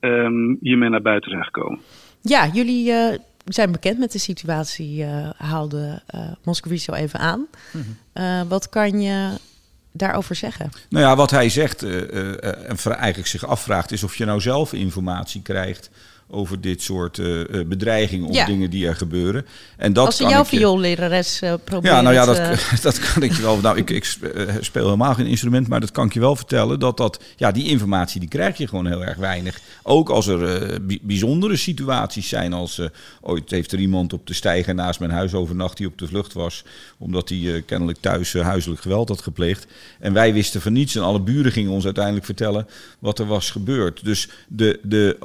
um, 0.00 0.58
hiermee 0.60 0.88
naar 0.88 1.02
buiten 1.02 1.30
zijn 1.30 1.44
gekomen. 1.44 1.80
Ja, 2.20 2.46
jullie 2.46 2.90
uh, 2.90 3.18
zijn 3.44 3.72
bekend 3.72 3.98
met 3.98 4.12
de 4.12 4.18
situatie, 4.18 5.04
uh, 5.04 5.30
haalde 5.36 6.02
uh, 6.14 6.20
Moscovici 6.44 6.90
al 6.90 6.96
even 6.96 7.18
aan. 7.18 7.46
Mm 7.72 7.82
-hmm. 8.14 8.48
wat 8.48 8.68
kan 8.68 9.00
je 9.00 9.38
daarover 9.92 10.34
zeggen? 10.34 10.70
Nou 10.88 11.04
ja, 11.04 11.16
wat 11.16 11.30
hij 11.30 11.48
zegt 11.48 11.84
uh, 11.84 11.90
uh, 11.90 12.70
en 12.70 12.76
eigenlijk 12.84 13.26
zich 13.26 13.46
afvraagt 13.46 13.92
is 13.92 14.02
of 14.02 14.16
je 14.16 14.24
nou 14.24 14.40
zelf 14.40 14.72
informatie 14.72 15.42
krijgt 15.42 15.90
over 16.32 16.60
dit 16.60 16.82
soort 16.82 17.18
uh, 17.18 17.44
bedreigingen 17.66 18.28
of 18.28 18.44
dingen 18.44 18.70
die 18.70 18.86
er 18.86 18.96
gebeuren. 18.96 19.46
En 19.76 19.92
dat 19.92 20.06
Als 20.06 20.16
ze 20.16 20.26
jouw 20.26 20.44
vioollerares 20.44 21.42
uh, 21.42 21.54
proberen. 21.64 21.96
Ja, 21.96 22.02
nou 22.02 22.14
ja, 22.14 22.24
dat, 22.24 22.60
dat 22.82 22.98
kan 22.98 23.22
ik 23.22 23.32
je 23.32 23.42
wel. 23.42 23.60
Nou, 23.60 23.76
ik, 23.76 23.90
ik 23.90 24.04
speel 24.60 24.84
helemaal 24.84 25.14
geen 25.14 25.26
instrument, 25.26 25.68
maar 25.68 25.80
dat 25.80 25.90
kan 25.90 26.06
ik 26.06 26.12
je 26.12 26.20
wel 26.20 26.36
vertellen. 26.36 26.78
Dat, 26.78 26.96
dat 26.96 27.22
ja, 27.36 27.52
die 27.52 27.68
informatie 27.68 28.20
die 28.20 28.28
krijg 28.28 28.56
je 28.56 28.68
gewoon 28.68 28.86
heel 28.86 29.04
erg 29.04 29.16
weinig. 29.16 29.60
Ook 29.82 30.08
als 30.08 30.26
er 30.26 30.80
bijzondere 31.02 31.56
situaties 31.56 32.28
zijn. 32.28 32.52
Als 32.52 32.80
ooit 33.20 33.50
heeft 33.50 33.72
er 33.72 33.78
iemand 33.78 34.12
op 34.12 34.26
de 34.26 34.34
steiger 34.34 34.74
naast 34.74 35.00
mijn 35.00 35.10
huis 35.10 35.34
overnacht 35.34 35.76
die 35.76 35.86
op 35.86 35.98
de 35.98 36.06
vlucht 36.06 36.32
was. 36.32 36.64
Omdat 36.98 37.28
hij 37.28 37.62
kennelijk 37.66 37.98
thuis 38.00 38.32
huiselijk 38.32 38.80
geweld 38.80 39.08
had 39.08 39.22
gepleegd. 39.22 39.66
En 40.00 40.12
wij 40.12 40.32
wisten 40.32 40.60
van 40.60 40.72
niets. 40.72 40.94
En 40.94 41.02
alle 41.02 41.20
buren 41.20 41.52
gingen 41.52 41.70
ons 41.70 41.84
uiteindelijk 41.84 42.24
vertellen 42.24 42.66
wat 42.98 43.18
er 43.18 43.26
was 43.26 43.50
gebeurd. 43.50 44.04
Dus 44.04 44.28
de, 44.48 44.80
de, 44.82 45.16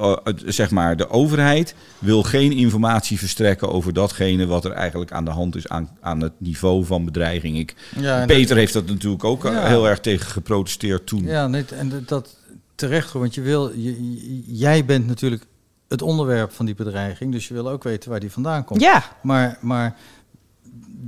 zeg 0.46 0.70
maar 0.70 0.96
de 0.98 1.10
overheid 1.10 1.74
wil 1.98 2.22
geen 2.22 2.52
informatie 2.52 3.18
verstrekken 3.18 3.72
over 3.72 3.92
datgene 3.92 4.46
wat 4.46 4.64
er 4.64 4.72
eigenlijk 4.72 5.12
aan 5.12 5.24
de 5.24 5.30
hand 5.30 5.56
is 5.56 5.68
aan, 5.68 5.90
aan 6.00 6.20
het 6.20 6.32
niveau 6.38 6.84
van 6.84 7.04
bedreiging. 7.04 7.58
Ik, 7.58 7.74
ja, 7.96 8.26
Peter 8.26 8.56
heeft 8.56 8.72
dat 8.72 8.86
natuurlijk 8.86 9.24
ook 9.24 9.42
ja. 9.42 9.66
heel 9.66 9.88
erg 9.88 10.00
tegen 10.00 10.26
geprotesteerd 10.26 11.06
toen. 11.06 11.24
Ja, 11.24 11.46
nee, 11.46 11.64
en 11.64 12.02
dat 12.06 12.36
terecht, 12.74 13.12
want 13.12 13.34
je 13.34 13.40
wil, 13.40 13.72
je, 13.74 14.42
jij 14.46 14.84
bent 14.84 15.06
natuurlijk 15.06 15.46
het 15.88 16.02
onderwerp 16.02 16.52
van 16.52 16.66
die 16.66 16.74
bedreiging, 16.74 17.32
dus 17.32 17.48
je 17.48 17.54
wil 17.54 17.68
ook 17.68 17.82
weten 17.82 18.10
waar 18.10 18.20
die 18.20 18.32
vandaan 18.32 18.64
komt. 18.64 18.80
Ja. 18.80 19.04
Maar, 19.22 19.58
maar 19.60 19.96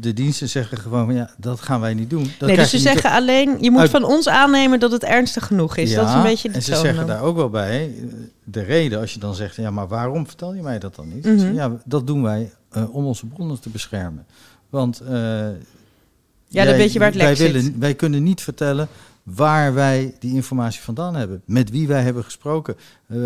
de 0.00 0.12
diensten 0.12 0.48
zeggen 0.48 0.78
gewoon 0.78 1.06
van 1.06 1.14
ja, 1.14 1.30
dat 1.36 1.60
gaan 1.60 1.80
wij 1.80 1.94
niet 1.94 2.10
doen. 2.10 2.30
Dat 2.38 2.48
nee, 2.48 2.56
dus 2.56 2.70
ze 2.70 2.78
zeggen 2.78 3.10
alleen, 3.10 3.56
je 3.60 3.70
moet 3.70 3.90
van 3.90 4.04
ons 4.04 4.28
aannemen 4.28 4.80
dat 4.80 4.92
het 4.92 5.04
ernstig 5.04 5.46
genoeg 5.46 5.76
is. 5.76 5.90
Ja, 5.90 5.96
dat 6.00 6.08
is 6.08 6.14
een 6.14 6.22
beetje 6.22 6.48
de 6.48 6.54
En 6.54 6.62
ze 6.62 6.76
zeggen 6.76 7.06
daar 7.06 7.22
ook 7.22 7.36
wel 7.36 7.50
bij, 7.50 7.94
de 8.44 8.62
reden 8.62 9.00
als 9.00 9.14
je 9.14 9.20
dan 9.20 9.34
zegt, 9.34 9.56
ja, 9.56 9.70
maar 9.70 9.88
waarom 9.88 10.26
vertel 10.26 10.54
je 10.54 10.62
mij 10.62 10.78
dat 10.78 10.94
dan 10.94 11.08
niet? 11.14 11.24
Mm 11.24 11.38
-hmm. 11.38 11.54
Ja, 11.54 11.76
dat 11.84 12.06
doen 12.06 12.22
wij 12.22 12.52
eh, 12.70 12.94
om 12.94 13.04
onze 13.04 13.26
bronnen 13.26 13.60
te 13.60 13.68
beschermen. 13.68 14.26
Want 14.70 15.00
eh, 15.00 15.10
Ja, 16.48 16.64
dan 16.64 16.76
weet 16.76 16.92
je 16.92 16.98
waar 16.98 17.08
het 17.08 17.16
wij, 17.16 17.34
zit. 17.34 17.52
willen, 17.52 17.80
wij 17.80 17.94
kunnen 17.94 18.22
niet 18.22 18.40
vertellen 18.40 18.88
waar 19.22 19.74
wij 19.74 20.14
die 20.18 20.34
informatie 20.34 20.80
vandaan 20.80 21.14
hebben. 21.14 21.42
Met 21.44 21.70
wie 21.70 21.88
wij 21.88 22.02
hebben 22.02 22.24
gesproken. 22.24 22.76
eh, 23.06 23.16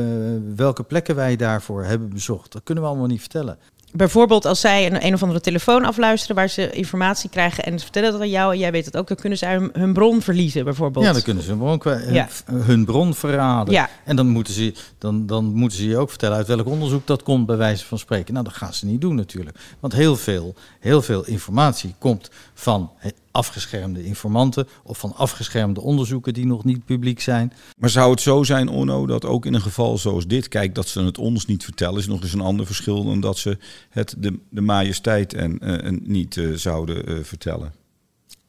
welke 0.56 0.82
plekken 0.82 1.14
wij 1.14 1.36
daarvoor 1.36 1.84
hebben 1.84 2.08
bezocht. 2.08 2.52
Dat 2.52 2.62
kunnen 2.64 2.84
we 2.84 2.90
allemaal 2.90 3.08
niet 3.08 3.20
vertellen. 3.20 3.58
Bijvoorbeeld 3.96 4.44
als 4.44 4.60
zij 4.60 4.86
een, 4.86 5.06
een 5.06 5.14
of 5.14 5.22
andere 5.22 5.40
telefoon 5.40 5.84
afluisteren 5.84 6.36
waar 6.36 6.48
ze 6.48 6.70
informatie 6.70 7.30
krijgen 7.30 7.64
en 7.64 7.78
ze 7.78 7.84
vertellen 7.84 8.12
dat 8.12 8.20
aan 8.20 8.28
jou 8.30 8.52
en 8.52 8.58
jij 8.58 8.72
weet 8.72 8.84
het 8.84 8.96
ook, 8.96 9.08
dan 9.08 9.16
kunnen 9.16 9.38
ze 9.38 9.70
hun, 9.72 9.92
bron 9.92 10.22
verliezen 10.22 10.64
bijvoorbeeld. 10.64 11.04
Ja, 11.04 11.12
dan 11.12 11.22
kunnen 11.22 11.42
ze 11.42 11.48
hun 11.48 11.58
bron, 11.58 12.12
Ja. 12.12 12.28
hun 12.52 12.84
bron 12.84 13.14
verraden. 13.14 13.74
Ja. 13.74 13.88
En 14.04 14.16
dan 14.16 14.26
moeten, 14.26 14.54
ze, 14.54 14.74
dan, 14.98 15.26
dan 15.26 15.44
moeten 15.44 15.78
ze 15.78 15.88
je 15.88 15.96
ook 15.96 16.08
vertellen 16.08 16.36
uit 16.36 16.46
welk 16.46 16.66
onderzoek 16.66 17.06
dat 17.06 17.22
komt, 17.22 17.46
bij 17.46 17.56
wijze 17.56 17.84
van 17.84 17.98
spreken. 17.98 18.32
Nou, 18.32 18.44
dat 18.44 18.54
gaan 18.54 18.74
ze 18.74 18.86
niet 18.86 19.00
doen 19.00 19.14
natuurlijk. 19.14 19.58
Want 19.80 19.92
heel 19.92 20.16
veel, 20.16 20.54
heel 20.80 21.02
veel 21.02 21.24
informatie 21.26 21.94
komt 21.98 22.30
van 22.54 22.90
afgeschermde 23.34 24.04
informanten 24.04 24.68
of 24.82 24.98
van 24.98 25.14
afgeschermde 25.14 25.80
onderzoeken 25.80 26.34
die 26.34 26.46
nog 26.46 26.64
niet 26.64 26.84
publiek 26.84 27.20
zijn. 27.20 27.52
Maar 27.78 27.90
zou 27.90 28.10
het 28.10 28.20
zo 28.20 28.42
zijn, 28.42 28.68
Onno, 28.68 29.06
dat 29.06 29.24
ook 29.24 29.46
in 29.46 29.54
een 29.54 29.60
geval 29.60 29.98
zoals 29.98 30.26
dit, 30.26 30.48
kijk, 30.48 30.74
dat 30.74 30.88
ze 30.88 31.02
het 31.02 31.18
ons 31.18 31.46
niet 31.46 31.64
vertellen, 31.64 31.98
is 31.98 32.06
nog 32.06 32.22
eens 32.22 32.32
een 32.32 32.40
ander 32.40 32.66
verschil 32.66 33.04
dan 33.04 33.20
dat 33.20 33.38
ze 33.38 33.58
het 33.90 34.14
de, 34.18 34.38
de 34.48 34.60
majesteit 34.60 35.34
en, 35.34 35.58
eh, 35.58 35.84
en 35.84 36.00
niet 36.02 36.36
eh, 36.36 36.52
zouden 36.52 37.06
eh, 37.06 37.16
vertellen? 37.22 37.72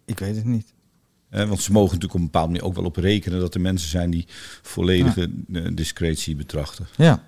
Ik 0.06 0.20
weet 0.20 0.36
het 0.36 0.46
niet. 0.46 0.74
Eh, 1.30 1.48
want 1.48 1.62
ze 1.62 1.72
mogen 1.72 1.94
natuurlijk 1.94 2.14
op 2.14 2.20
een 2.20 2.26
bepaalde 2.26 2.52
manier 2.52 2.68
ook 2.68 2.76
wel 2.76 2.86
op 2.86 2.96
rekenen 2.96 3.40
dat 3.40 3.54
er 3.54 3.62
mensen 3.62 3.90
zijn 3.90 4.10
die 4.10 4.28
volledige 4.62 5.30
discretie 5.74 6.36
betrachten. 6.36 6.88
Ja, 6.96 7.24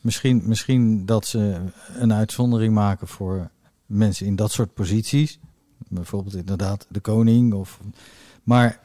misschien, 0.00 0.42
misschien 0.44 1.06
dat 1.06 1.26
ze 1.26 1.60
een 1.98 2.12
uitzondering 2.12 2.74
maken 2.74 3.08
voor 3.08 3.50
mensen 3.86 4.26
in 4.26 4.36
dat 4.36 4.52
soort 4.52 4.74
posities. 4.74 5.38
Bijvoorbeeld 5.94 6.34
inderdaad 6.36 6.86
de 6.88 7.00
koning. 7.00 7.52
Of, 7.54 7.78
maar 8.42 8.78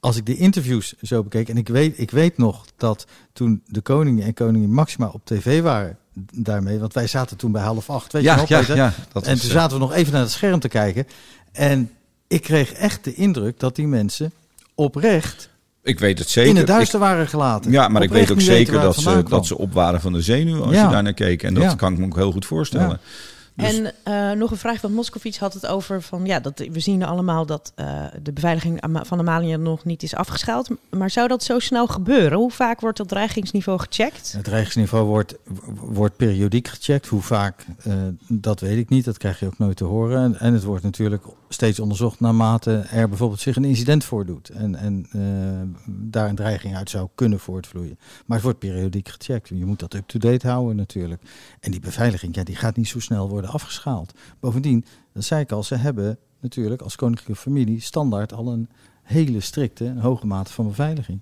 als 0.00 0.16
ik 0.16 0.26
de 0.26 0.36
interviews 0.36 0.94
zo 1.02 1.22
bekeek, 1.22 1.48
en 1.48 1.56
ik 1.56 1.68
weet, 1.68 1.98
ik 1.98 2.10
weet 2.10 2.38
nog 2.38 2.64
dat 2.76 3.06
toen 3.32 3.62
de 3.66 3.80
koning 3.80 4.22
en 4.22 4.34
koningin 4.34 4.72
Maxima 4.72 5.06
op 5.12 5.20
tv 5.24 5.62
waren 5.62 5.96
daarmee, 6.34 6.78
want 6.78 6.94
wij 6.94 7.06
zaten 7.06 7.36
toen 7.36 7.52
bij 7.52 7.62
half 7.62 7.90
acht, 7.90 8.12
weet 8.12 8.22
je 8.22 8.30
nog, 8.30 8.46
Peter? 8.46 8.76
Dat 8.76 8.76
en 8.76 8.92
was, 9.12 9.22
toen 9.22 9.32
eh, 9.50 9.56
zaten 9.56 9.76
we 9.78 9.82
nog 9.82 9.92
even 9.92 10.12
naar 10.12 10.22
het 10.22 10.30
scherm 10.30 10.60
te 10.60 10.68
kijken. 10.68 11.06
En 11.52 11.90
ik 12.26 12.42
kreeg 12.42 12.72
echt 12.72 13.04
de 13.04 13.14
indruk 13.14 13.60
dat 13.60 13.76
die 13.76 13.86
mensen 13.86 14.32
oprecht 14.74 15.50
ik 15.82 15.98
weet 15.98 16.18
het 16.18 16.28
zeker. 16.28 16.50
in 16.50 16.56
het 16.56 16.66
duister 16.66 16.98
waren 17.00 17.28
gelaten. 17.28 17.70
Ja, 17.70 17.88
maar 17.88 18.02
ik 18.02 18.10
weet 18.10 18.30
ook 18.30 18.40
zeker 18.40 18.80
dat 18.80 18.96
ze, 18.96 19.22
dat 19.28 19.46
ze 19.46 19.58
op 19.58 19.72
waren 19.72 20.00
van 20.00 20.12
de 20.12 20.22
zenuw 20.22 20.62
als 20.62 20.74
Ja. 20.74 20.84
je 20.84 20.90
daar 20.90 21.02
naar 21.02 21.12
keek. 21.14 21.42
En 21.42 21.54
dat 21.54 21.62
Ja. 21.62 21.74
kan 21.74 21.92
ik 21.92 21.98
me 21.98 22.04
ook 22.04 22.16
heel 22.16 22.32
goed 22.32 22.46
voorstellen. 22.46 23.00
Dus- 23.56 23.78
En 23.78 23.92
eh, 24.02 24.30
nog 24.38 24.50
een 24.50 24.56
vraag, 24.56 24.80
want 24.80 24.94
Moskovits 24.94 25.38
had 25.38 25.54
het 25.54 25.66
over 25.66 26.02
van 26.02 26.26
ja, 26.26 26.40
dat 26.40 26.58
we 26.58 26.80
zien 26.80 27.02
allemaal 27.02 27.46
dat 27.46 27.72
eh, 27.74 28.04
de 28.22 28.32
beveiliging 28.32 28.82
van 28.90 29.18
Amalia 29.18 29.56
nog 29.56 29.84
niet 29.84 30.02
is 30.02 30.14
afgeschaald. 30.14 30.68
Maar 30.90 31.10
zou 31.10 31.28
dat 31.28 31.42
zo 31.42 31.58
snel 31.58 31.86
gebeuren? 31.86 32.38
Hoe 32.38 32.50
vaak 32.50 32.80
wordt 32.80 32.98
dat 32.98 33.08
dreigingsniveau 33.08 33.78
gecheckt? 33.78 34.32
Het 34.32 34.44
dreigingsniveau 34.44 35.06
wordt, 35.06 35.34
wordt 35.74 36.16
periodiek 36.16 36.68
gecheckt. 36.68 37.06
Hoe 37.06 37.22
vaak, 37.22 37.66
eh, 37.82 37.92
dat 38.28 38.60
weet 38.60 38.78
ik 38.78 38.88
niet. 38.88 39.04
Dat 39.04 39.18
krijg 39.18 39.40
je 39.40 39.46
ook 39.46 39.58
nooit 39.58 39.76
te 39.76 39.84
horen. 39.84 40.22
En, 40.22 40.40
en 40.40 40.52
het 40.52 40.64
wordt 40.64 40.82
natuurlijk 40.82 41.24
steeds 41.48 41.80
onderzocht 41.80 42.20
naarmate 42.20 42.84
er 42.90 43.08
bijvoorbeeld 43.08 43.40
zich 43.40 43.56
een 43.56 43.64
incident 43.64 44.04
voordoet. 44.04 44.48
En, 44.48 44.74
en 44.74 45.06
daar 45.86 46.28
een 46.28 46.34
dreiging 46.34 46.76
uit 46.76 46.90
zou 46.90 47.08
kunnen 47.14 47.40
voortvloeien. 47.40 47.98
Maar 48.26 48.36
het 48.36 48.42
wordt 48.42 48.58
periodiek 48.58 49.08
gecheckt. 49.08 49.48
Je 49.48 49.64
moet 49.64 49.78
dat 49.78 49.94
up-to-date 49.94 50.48
houden 50.48 50.76
natuurlijk. 50.76 51.22
En 51.60 51.70
die 51.70 51.80
beveiliging, 51.80 52.34
ja, 52.34 52.42
die 52.42 52.56
gaat 52.56 52.76
niet 52.76 52.88
zo 52.88 53.00
snel 53.00 53.28
worden 53.28 53.45
afgeschaald. 53.46 54.12
Bovendien, 54.40 54.84
dat 55.12 55.24
zei 55.24 55.40
ik 55.40 55.52
al, 55.52 55.62
ze 55.62 55.74
hebben 55.76 56.18
natuurlijk 56.40 56.82
als 56.82 56.96
koninklijke 56.96 57.36
familie 57.42 57.80
standaard 57.80 58.32
al 58.32 58.52
een 58.52 58.68
hele 59.02 59.40
strikte, 59.40 59.84
een 59.84 59.98
hoge 59.98 60.26
mate 60.26 60.52
van 60.52 60.66
beveiliging. 60.66 61.20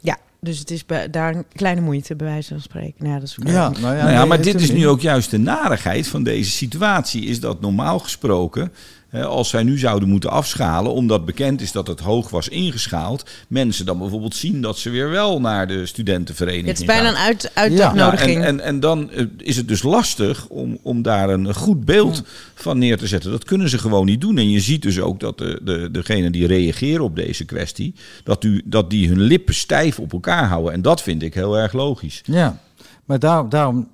Ja, 0.00 0.18
dus 0.40 0.58
het 0.58 0.70
is 0.70 0.86
bij- 0.86 1.10
daar 1.10 1.34
een 1.34 1.44
kleine 1.52 1.80
moeite 1.80 2.16
bij 2.16 2.26
wijze 2.26 2.48
van 2.48 2.60
spreken. 2.62 2.94
Nou, 3.04 3.14
ja, 3.14 3.18
dat 3.20 3.28
is. 3.28 3.36
Ja, 3.42 3.68
nou 3.68 3.74
ja, 3.74 3.80
nou 3.80 3.96
ja, 3.96 4.18
nee, 4.18 4.26
maar 4.26 4.42
dit 4.42 4.60
is 4.60 4.70
nu 4.72 4.88
ook 4.88 5.00
juist 5.00 5.30
de 5.30 5.38
narigheid 5.38 6.08
van 6.08 6.22
deze 6.22 6.50
situatie. 6.50 7.24
Is 7.24 7.40
dat 7.40 7.60
normaal 7.60 7.98
gesproken, 7.98 8.72
als 9.12 9.48
zij 9.48 9.62
nu 9.62 9.78
zouden 9.78 10.08
moeten 10.08 10.30
afschalen, 10.30 10.92
omdat 10.92 11.24
bekend 11.24 11.60
is 11.60 11.72
dat 11.72 11.86
het 11.86 12.00
hoog 12.00 12.30
was 12.30 12.48
ingeschaald, 12.48 13.30
mensen 13.48 13.86
dan 13.86 13.98
bijvoorbeeld 13.98 14.34
zien 14.34 14.60
dat 14.62 14.78
ze 14.78 14.90
weer 14.90 15.10
wel 15.10 15.40
naar 15.40 15.66
de 15.68 15.86
studentenvereniging 15.86 16.68
Het 16.68 16.78
is 16.80 16.84
bijna 16.86 17.02
gaan. 17.12 17.30
een 17.30 17.50
uit, 17.54 17.72
Ja, 17.72 17.86
uitnodiging. 17.86 18.36
en, 18.38 18.44
en, 18.46 18.60
en 18.60 18.80
dan 18.80 19.10
eh, 19.10 19.24
is 19.38 19.56
het 19.56 19.68
dus 19.68 19.82
lastig 19.82 20.46
om, 20.48 20.78
om 20.82 21.02
daar 21.02 21.30
een 21.30 21.54
goed 21.54 21.84
beeld 21.84 22.22
van 22.54 22.78
neer 22.78 22.98
te 22.98 23.06
zetten. 23.06 23.30
Dat 23.30 23.44
kunnen 23.44 23.68
ze 23.68 23.78
gewoon 23.78 24.06
niet 24.06 24.20
doen. 24.20 24.38
En 24.38 24.50
je 24.50 24.60
ziet 24.60 24.82
dus 24.82 25.00
ook 25.00 25.20
dat 25.20 25.38
de, 25.38 25.60
de, 25.64 25.88
degenen 25.92 26.32
die 26.32 26.46
reageren 26.46 27.04
op 27.04 27.16
deze 27.16 27.44
kwestie, 27.44 27.94
dat, 28.24 28.44
u, 28.44 28.62
dat 28.64 28.90
die 28.90 29.08
hun 29.08 29.20
lippen 29.20 29.54
stijf 29.54 29.98
op 29.98 30.12
elkaar 30.12 30.48
houden. 30.48 30.72
En 30.72 30.82
dat 30.82 31.02
vind 31.02 31.22
ik 31.22 31.34
heel 31.34 31.58
erg 31.58 31.72
logisch. 31.72 32.20
Ja, 32.24 32.60
maar 33.04 33.18
daar, 33.18 33.48
daarom 33.48 33.88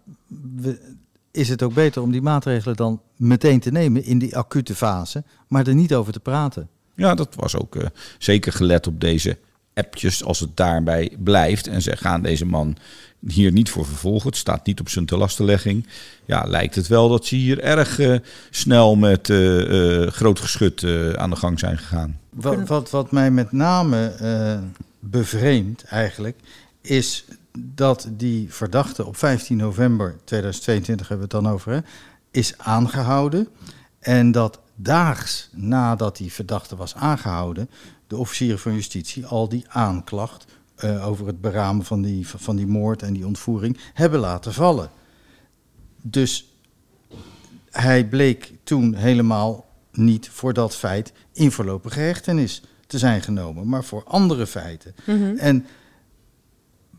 we- 0.57 0.91
is 1.33 1.49
het 1.49 1.63
ook 1.63 1.75
beter 1.75 2.03
om 2.03 2.11
die 2.11 2.23
maatregelen 2.23 2.77
dan 2.77 3.01
meteen 3.17 3.61
te 3.61 3.71
nemen 3.71 4.05
in 4.05 4.19
die 4.19 4.37
acute 4.37 4.75
fase, 4.75 5.25
maar 5.49 5.67
er 5.67 5.75
niet 5.75 5.95
over 5.95 6.13
te 6.13 6.21
praten. 6.21 6.69
Ja, 6.95 7.15
dat 7.15 7.35
was 7.35 7.57
ook 7.57 7.77
eh, 7.77 7.87
zeker 8.19 8.53
gelet 8.53 8.87
op 8.87 9.01
deze 9.01 9.39
appjes 9.75 10.25
als 10.25 10.41
het 10.41 10.57
daarbij 10.57 11.17
blijft. 11.19 11.67
En 11.67 11.83
ze 11.83 11.97
gaan 11.97 12.23
deze 12.23 12.47
man 12.47 12.77
hier 13.27 13.53
niet 13.53 13.71
voor 13.71 13.87
vervolgen. 13.87 14.29
Het 14.29 14.37
staat 14.37 14.67
niet 14.67 14.81
op 14.81 14.89
zijn 14.89 15.07
telastenlegging. 15.07 15.87
Ja, 16.25 16.45
lijkt 16.47 16.75
het 16.75 16.87
wel 16.87 17.09
dat 17.09 17.27
ze 17.27 17.37
hier 17.37 17.61
erg 17.61 17.99
eh, 17.99 18.17
snel 18.51 18.97
met 18.97 19.31
eh, 19.31 20.07
groot 20.07 20.41
geschut 20.41 20.85
aan 21.17 21.31
de 21.31 21.37
gang 21.37 21.59
zijn 21.59 21.79
gegaan. 21.79 22.19
Wat, 22.31 22.69
wat, 22.69 22.91
wat 22.91 23.11
mij 23.11 23.31
met 23.31 23.53
name 23.53 24.13
bevreemdt 24.99 25.85
eigenlijk, 25.85 26.37
is 26.81 27.25
dat 27.59 28.09
die 28.11 28.53
verdachte 28.53 29.05
op 29.07 29.17
15 29.17 29.57
november 29.57 30.17
2022 30.25 31.09
hebben 31.09 31.29
we 31.29 31.37
het 31.37 31.45
dan 31.45 31.53
over, 31.53 31.73
hè, 31.73 31.81
is 32.31 32.59
aangehouden. 32.59 33.49
En 33.99 34.33
dat 34.33 34.61
daags 34.75 35.49
nadat 35.53 36.17
die 36.17 36.33
verdachte 36.33 36.77
was 36.77 36.95
aangehouden, 36.95 37.71
de 38.07 38.17
officieren 38.17 38.59
van 38.59 38.75
justitie 38.75 39.27
al 39.27 39.49
die 39.49 39.65
aanklacht 39.69 40.45
eh, 40.75 41.07
over 41.07 41.27
het 41.27 41.41
beramen 41.41 41.85
van 41.85 42.03
die, 42.03 42.29
van 42.29 42.57
die 42.57 42.67
moord 42.67 43.03
en 43.03 43.13
die 43.13 43.27
ontvoering 43.27 43.79
hebben 43.93 44.21
laten 44.21 44.53
vallen. 44.53 44.91
Dus 46.01 46.47
hij 47.71 48.09
bleek 48.09 48.53
toen 48.65 48.95
helemaal 48.95 49.67
niet 49.93 50.29
voor 50.29 50.53
dat 50.53 50.77
feit 50.77 51.13
in 51.33 51.53
voorlopige 51.53 52.01
hechtenis 52.01 52.63
te 52.87 52.99
zijn 52.99 53.23
genomen, 53.23 53.69
maar 53.69 53.85
voor 53.85 54.05
andere 54.05 54.47
feiten. 54.47 54.95
En 55.39 55.67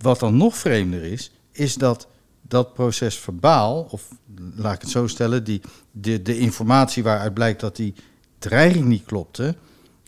wat 0.03 0.19
dan 0.19 0.37
nog 0.37 0.57
vreemder 0.57 1.03
is, 1.03 1.31
is 1.51 1.75
dat 1.75 2.07
dat 2.41 2.73
proces 2.73 3.17
verbaal, 3.17 3.87
of 3.89 4.07
laat 4.55 4.73
ik 4.73 4.81
het 4.81 4.89
zo 4.89 5.07
stellen, 5.07 5.43
die, 5.43 5.61
de, 5.91 6.21
de 6.21 6.37
informatie 6.37 7.03
waaruit 7.03 7.33
blijkt 7.33 7.59
dat 7.59 7.75
die 7.75 7.93
dreiging 8.39 8.85
niet 8.85 9.05
klopte, 9.05 9.55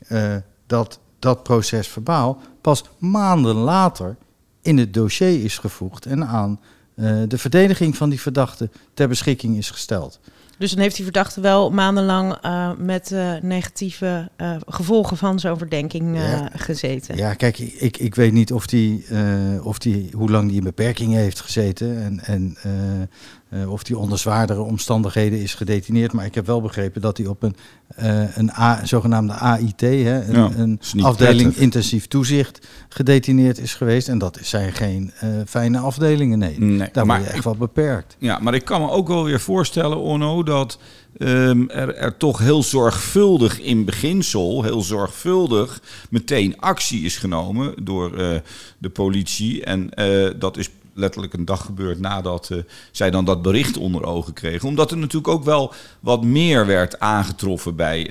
eh, 0.08 0.36
dat 0.68 1.00
dat 1.20 1.44
proces 1.44 1.88
verbaal 1.88 2.42
pas 2.62 2.84
maanden 2.98 3.56
later 3.56 4.18
in 4.62 4.78
het 4.78 4.94
dossier 4.94 5.44
is 5.44 5.58
gevoegd 5.58 6.06
en 6.06 6.28
aan 6.28 6.60
eh, 6.96 7.22
de 7.28 7.38
verdediging 7.38 7.98
van 7.98 8.10
die 8.10 8.22
verdachte 8.22 8.70
ter 8.94 9.08
beschikking 9.08 9.58
is 9.58 9.70
gesteld. 9.70 10.20
Dus 10.58 10.72
dan 10.72 10.80
heeft 10.82 10.96
die 10.96 11.04
verdachte 11.04 11.42
wel 11.42 11.70
maandenlang 11.72 12.34
eh, 12.42 12.70
met 12.78 13.12
eh, 13.12 13.32
negatieve 13.42 14.30
eh, 14.36 14.56
gevolgen 14.68 15.18
van 15.18 15.40
zo'n 15.40 15.58
verdenking 15.58 16.16
eh, 16.16 16.32
Ja. 16.32 16.50
gezeten. 16.56 17.18
Ja, 17.18 17.34
kijk, 17.34 17.60
ik, 17.60 17.98
ik 17.98 18.16
weet 18.16 18.34
niet 18.34 18.54
of 18.54 18.68
die, 18.68 19.06
eh, 19.10 19.66
of 19.66 19.78
die, 19.80 20.10
hoe 20.16 20.30
lang 20.32 20.48
die 20.48 20.58
in 20.58 20.64
beperking 20.64 21.14
heeft 21.14 21.40
gezeten 21.42 22.04
en, 22.04 22.20
en 22.24 22.58
eh, 22.64 23.62
eh, 23.62 23.72
of 23.72 23.84
die 23.84 23.98
onder 23.98 24.18
zwaardere 24.20 24.62
omstandigheden 24.62 25.42
is 25.42 25.54
gedetineerd. 25.54 26.14
Maar 26.14 26.26
ik 26.26 26.36
heb 26.36 26.46
wel 26.46 26.62
begrepen 26.62 27.02
dat 27.02 27.18
hij 27.18 27.26
op 27.28 27.44
een, 27.44 27.56
eh, 27.96 28.38
een 28.38 28.52
A, 28.60 28.86
zogenaamde 28.86 29.34
AIT, 29.34 29.82
hè, 29.82 30.24
een, 30.26 30.80
Ja, 30.94 31.04
afdeling 31.06 31.42
prettig. 31.42 31.58
intensief 31.64 32.08
toezicht, 32.08 32.68
gedetineerd 32.90 33.60
is 33.60 33.74
geweest. 33.74 34.08
En 34.08 34.18
dat 34.18 34.40
zijn 34.42 34.72
geen 34.74 35.12
eh, 35.20 35.30
fijne 35.48 35.78
afdelingen, 35.80 36.40
nee. 36.40 36.60
Nee, 36.60 36.90
Daar 36.92 37.06
maar 37.06 37.18
word 37.18 37.30
je 37.30 37.36
echt 37.36 37.44
wel 37.44 37.56
beperkt. 37.56 38.16
Ja, 38.20 38.40
maar 38.40 38.54
ik 38.54 38.66
kan 38.66 38.82
me 38.82 38.90
ook 38.90 39.08
wel 39.08 39.24
weer 39.24 39.40
voorstellen, 39.40 39.98
Onno, 40.00 40.44
dat 40.46 40.78
ehm, 41.18 41.68
er, 41.68 41.96
er 41.96 42.18
toch 42.18 42.40
heel 42.40 42.64
zorgvuldig 42.64 43.60
in 43.60 43.86
beginsel, 43.86 44.64
heel 44.64 44.82
zorgvuldig, 44.82 45.82
meteen 46.10 46.60
actie 46.60 47.04
is 47.04 47.18
genomen 47.18 47.74
door 47.84 48.18
eh, 48.18 48.40
de 48.78 48.90
politie. 48.90 49.64
En 49.64 49.94
eh, 49.94 50.30
dat 50.40 50.58
is 50.58 50.70
letterlijk 50.94 51.34
een 51.34 51.46
dag 51.46 51.66
gebeurd 51.66 52.00
nadat 52.00 52.50
eh, 52.50 52.58
zij 52.92 53.12
dan 53.12 53.26
dat 53.26 53.42
bericht 53.42 53.78
onder 53.78 54.04
ogen 54.04 54.34
kregen. 54.34 54.68
Omdat 54.68 54.92
er 54.92 54.98
natuurlijk 54.98 55.34
ook 55.34 55.44
wel 55.44 55.74
wat 56.00 56.24
meer 56.24 56.66
werd 56.66 57.00
aangetroffen 57.00 57.76
bij 57.76 58.10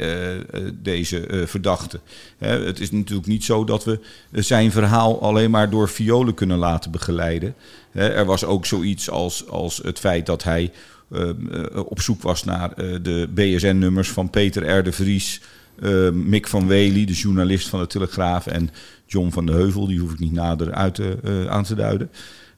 deze 0.74 1.42
verdachte. 1.46 2.00
Hè, 2.38 2.64
het 2.64 2.80
is 2.80 2.90
natuurlijk 2.90 3.28
niet 3.28 3.44
zo 3.44 3.64
dat 3.64 3.84
we 3.84 4.00
zijn 4.30 4.72
verhaal 4.72 5.22
alleen 5.22 5.50
maar 5.50 5.70
door 5.70 5.88
violen 5.88 6.34
kunnen 6.34 6.58
laten 6.58 6.90
begeleiden. 6.90 7.54
Hè, 7.90 8.08
er 8.08 8.24
was 8.24 8.44
ook 8.44 8.66
zoiets 8.66 9.10
als, 9.10 9.48
als 9.48 9.76
het 9.76 9.98
feit 9.98 10.26
dat 10.26 10.42
hij 10.42 10.72
op 11.74 12.00
zoek 12.00 12.22
was 12.22 12.44
naar 12.44 12.74
de 13.02 13.28
BSN-nummers 13.34 14.10
van 14.10 14.30
Peter 14.30 14.78
R. 14.78 14.82
de 14.82 14.92
Vries, 14.92 15.40
Mick 16.12 16.48
van 16.48 16.66
Wely, 16.66 17.04
de 17.04 17.12
journalist 17.12 17.68
van 17.68 17.80
de 17.80 17.86
Telegraaf, 17.86 18.46
en 18.46 18.70
John 19.06 19.30
van 19.30 19.46
de 19.46 19.52
Heuvel, 19.52 19.86
die 19.86 19.98
hoef 19.98 20.12
ik 20.12 20.18
niet 20.18 20.32
nader 20.32 20.72
uit 20.72 21.00
aan 21.48 21.64
te 21.64 21.74
duiden. 21.74 22.10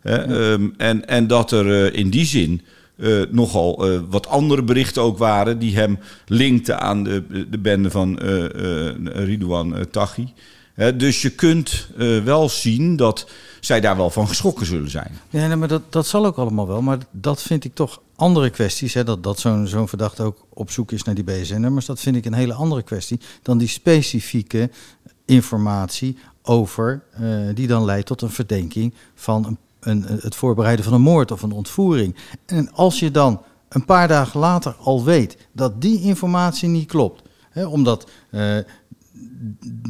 Ehm, 0.02 0.68
en, 0.76 1.08
en 1.08 1.26
dat 1.26 1.50
er 1.50 1.94
in 1.94 2.10
die 2.10 2.24
zin 2.24 2.60
uh, 2.96 3.22
nogal 3.30 3.92
uh, 3.92 4.00
wat 4.08 4.26
andere 4.26 4.62
berichten 4.62 5.02
ook 5.02 5.18
waren 5.18 5.58
die 5.58 5.76
hem 5.76 5.98
linkten 6.26 6.80
aan 6.80 7.04
de, 7.04 7.46
de 7.50 7.58
bende 7.58 7.90
van 7.90 8.18
uh, 8.22 8.44
Ridouan 9.04 9.74
Taghi. 9.90 10.26
Dus 10.96 11.22
je 11.22 11.30
kunt 11.30 11.88
wel 12.24 12.48
zien 12.48 12.96
dat 12.96 13.30
zij 13.60 13.80
daar 13.80 13.96
wel 13.96 14.10
van 14.10 14.28
geschrokken 14.28 14.66
zullen 14.66 14.90
zijn. 14.90 15.18
Ja, 15.30 15.46
nee, 15.46 15.56
maar 15.56 15.68
dat, 15.68 15.92
dat 15.92 16.06
zal 16.06 16.26
ook 16.26 16.36
allemaal 16.36 16.66
wel. 16.66 16.82
Maar 16.82 16.98
dat 17.10 17.42
vind 17.42 17.64
ik 17.64 17.74
toch 17.74 18.00
andere 18.16 18.50
kwesties. 18.50 18.94
Hè? 18.94 19.04
Dat, 19.04 19.22
dat 19.22 19.38
zo'n 19.38 19.66
zo'n 19.66 19.88
verdachte 19.88 20.22
ook 20.22 20.46
op 20.48 20.70
zoek 20.70 20.92
is 20.92 21.02
naar 21.02 21.14
die 21.14 21.24
BSN-nummers. 21.24 21.86
Dat 21.86 22.00
vind 22.00 22.16
ik 22.16 22.24
een 22.24 22.32
hele 22.32 22.54
andere 22.54 22.82
kwestie 22.82 23.20
dan 23.42 23.58
die 23.58 23.68
specifieke 23.68 24.70
informatie 25.24 26.18
over, 26.42 27.02
die 27.54 27.66
dan 27.66 27.84
leidt 27.84 28.06
tot 28.06 28.22
een 28.22 28.30
verdenking 28.30 28.94
van 29.14 29.46
een 29.46 29.58
een, 29.86 30.04
het 30.20 30.34
voorbereiden 30.34 30.84
van 30.84 30.94
een 30.94 31.00
moord 31.00 31.30
of 31.30 31.42
een 31.42 31.52
ontvoering. 31.52 32.16
En 32.46 32.72
als 32.72 32.98
je 32.98 33.10
dan 33.10 33.42
een 33.68 33.84
paar 33.84 34.08
dagen 34.08 34.40
later 34.40 34.74
al 34.80 35.04
weet 35.04 35.36
dat 35.52 35.80
die 35.80 36.00
informatie 36.00 36.68
niet 36.68 36.88
klopt, 36.88 37.22
omdat 37.54 38.10
uh, 38.30 38.58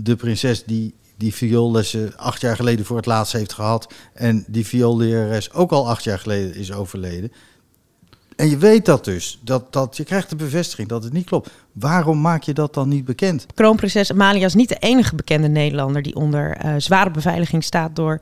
de 0.03 0.17
prinses 0.17 0.65
die 0.65 0.95
die 1.19 1.35
vioollessen 1.35 2.17
acht 2.17 2.41
jaar 2.41 2.57
geleden 2.57 2.85
voor 2.85 2.97
het 2.97 3.07
laatst 3.07 3.33
heeft 3.33 3.53
gehad 3.53 3.95
en 4.13 4.45
die 4.49 4.67
vioollerares 4.67 5.53
ook 5.53 5.73
al 5.73 5.89
acht 5.89 6.05
jaar 6.05 6.19
geleden 6.19 6.55
is 6.55 6.73
overleden, 6.73 7.33
en 8.37 8.51
je 8.51 8.57
weet 8.57 8.85
dat 8.85 9.05
dus, 9.05 9.41
dat, 9.43 9.73
dat, 9.73 9.97
je 9.97 10.05
krijgt 10.05 10.31
de 10.31 10.37
bevestiging 10.37 10.89
dat 10.89 11.05
het 11.05 11.13
niet 11.13 11.27
klopt. 11.27 11.51
Waarom 11.73 12.21
maak 12.21 12.43
je 12.43 12.53
dat 12.53 12.75
dan 12.75 12.89
niet 12.89 13.05
bekend? 13.05 13.47
Kroonprinses 13.55 14.13
Amalia 14.13 14.47
is 14.47 14.55
niet 14.55 14.69
de 14.69 14.77
enige 14.79 15.15
bekende 15.15 15.49
Nederlander 15.49 16.03
die 16.03 16.15
onder 16.15 16.65
uh, 16.65 16.75
zware 16.77 17.11
beveiliging 17.11 17.65
staat 17.65 17.97
door 17.97 18.21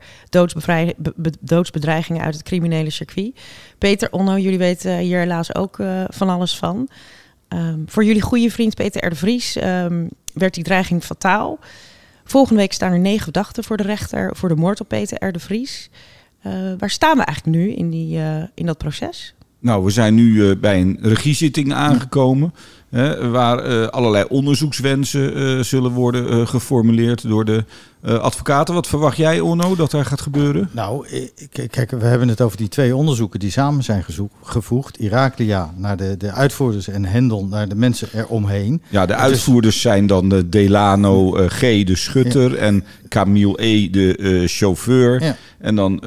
doodsbedreigingen 1.39 2.21
uit 2.21 2.33
het 2.33 2.43
criminele 2.43 2.89
circuit. 2.89 3.39
Peter 3.77 4.11
Onno, 4.11 4.37
jullie 4.37 4.57
weten 4.57 4.97
hier 4.97 5.19
helaas 5.19 5.55
ook 5.55 5.77
uh, 5.77 6.03
van 6.07 6.29
alles 6.29 6.57
van. 6.57 6.89
Um, 7.49 7.83
voor 7.87 8.05
jullie 8.05 8.21
goede 8.21 8.49
vriend 8.49 8.75
Peter 8.75 9.05
R. 9.05 9.09
de 9.09 9.15
Vries 9.15 9.55
um, 9.63 10.09
werd 10.35 10.53
die 10.53 10.63
dreiging 10.63 11.03
fataal. 11.03 11.59
Volgende 12.23 12.59
week 12.59 12.73
staan 12.73 12.91
er 12.91 12.99
negen 12.99 13.23
verdachten 13.23 13.63
voor 13.63 13.77
de 13.77 13.83
rechter 13.83 14.35
voor 14.35 14.49
de 14.49 14.55
moord 14.55 14.81
op 14.81 14.87
Peter 14.87 15.27
R. 15.27 15.31
de 15.31 15.39
Vries. 15.39 15.89
Uh, 16.47 16.53
waar 16.77 16.89
staan 16.89 17.17
we 17.17 17.23
eigenlijk 17.23 17.57
nu 17.57 17.71
in, 17.71 17.89
die, 17.89 18.19
in 18.53 18.65
dat 18.65 18.77
proces? 18.77 19.35
Nou, 19.59 19.83
we 19.83 19.89
zijn 19.89 20.13
nu 20.15 20.33
uh, 20.33 20.55
bij 20.59 20.81
een 20.81 20.97
regiezitting 21.01 21.73
aangekomen. 21.73 22.53
Hè, 22.95 23.29
waar 23.29 23.67
uh, 23.67 23.87
allerlei 23.87 24.25
onderzoekswensen 24.29 25.37
uh, 25.37 25.59
zullen 25.59 25.91
worden 25.91 26.47
geformuleerd 26.47 27.27
door 27.27 27.45
de 27.45 27.63
advocaten. 28.01 28.73
Wat 28.73 28.87
verwacht 28.87 29.17
jij, 29.17 29.39
Onno, 29.39 29.75
dat 29.75 29.93
er 29.93 30.05
gaat 30.05 30.21
gebeuren? 30.21 30.69
Nou, 30.71 31.07
kijk, 31.69 31.91
we 31.91 32.05
hebben 32.05 32.27
het 32.27 32.41
over 32.41 32.57
die 32.57 32.67
twee 32.67 32.95
onderzoeken 32.95 33.39
die 33.39 33.51
samen 33.51 33.83
zijn 33.83 34.05
gevoegd. 34.41 34.97
Iraklia 34.97 35.73
naar 35.77 35.97
de, 35.97 36.17
de 36.17 36.31
uitvoerders 36.31 36.87
en 36.87 37.05
Hendel 37.05 37.45
naar 37.45 37.67
de 37.67 37.75
mensen 37.75 38.07
eromheen. 38.13 38.81
Ja, 38.89 39.05
de 39.05 39.15
uitvoerders 39.15 39.81
zijn 39.81 40.07
dan 40.07 40.29
de 40.29 40.49
Delano 40.49 41.31
G, 41.31 41.59
de 41.59 41.95
schutter, 41.95 42.51
ja. 42.51 42.57
en 42.57 42.83
Camille 43.09 43.63
E, 43.63 43.89
de 43.89 44.43
chauffeur. 44.45 45.23
Ja. 45.23 45.35
En 45.59 45.75
dan 45.75 46.03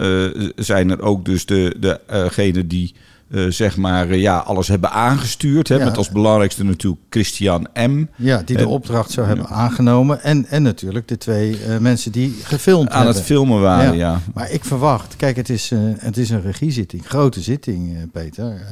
zijn 0.57 0.90
er 0.90 1.02
ook 1.02 1.25
dus 1.25 1.47
de, 1.47 1.99
degene 2.07 2.66
die... 2.66 2.95
Uh, 3.30 3.50
zeg 3.50 3.76
maar, 3.76 4.08
uh, 4.08 4.20
ja, 4.20 4.38
alles 4.38 4.68
hebben 4.68 4.90
aangestuurd. 4.90 5.68
Hè, 5.68 5.75
ja. 5.75 5.85
Met 5.85 5.97
als 5.97 6.11
belangrijkste 6.11 6.64
natuurlijk 6.64 7.02
Christian 7.11 7.66
M. 7.75 8.04
Ja, 8.16 8.42
die 8.44 8.56
de 8.56 8.68
opdracht 8.68 9.11
zou 9.11 9.26
hebben 9.26 9.47
ja. 9.49 9.54
aangenomen. 9.54 10.23
En, 10.23 10.47
en 10.47 10.62
natuurlijk 10.62 11.08
de 11.08 11.18
twee 11.18 11.50
uh, 11.50 11.78
mensen 11.78 12.12
die 12.12 12.37
gefilmd 12.42 12.88
Aan 12.88 12.96
hebben. 12.96 13.14
het 13.14 13.24
filmen 13.24 13.61
waren, 13.61 13.96
ja. 13.96 14.11
ja. 14.11 14.20
Maar 14.35 14.50
ik 14.50 14.64
verwacht, 14.64 15.16
kijk, 15.16 15.37
het 15.37 15.48
is, 15.48 15.72
het 15.98 16.16
is 16.16 16.31
een 16.31 16.42
regiezitting. 16.42 17.07
Grote 17.07 17.40
zitting, 17.40 18.11
Peter. 18.12 18.66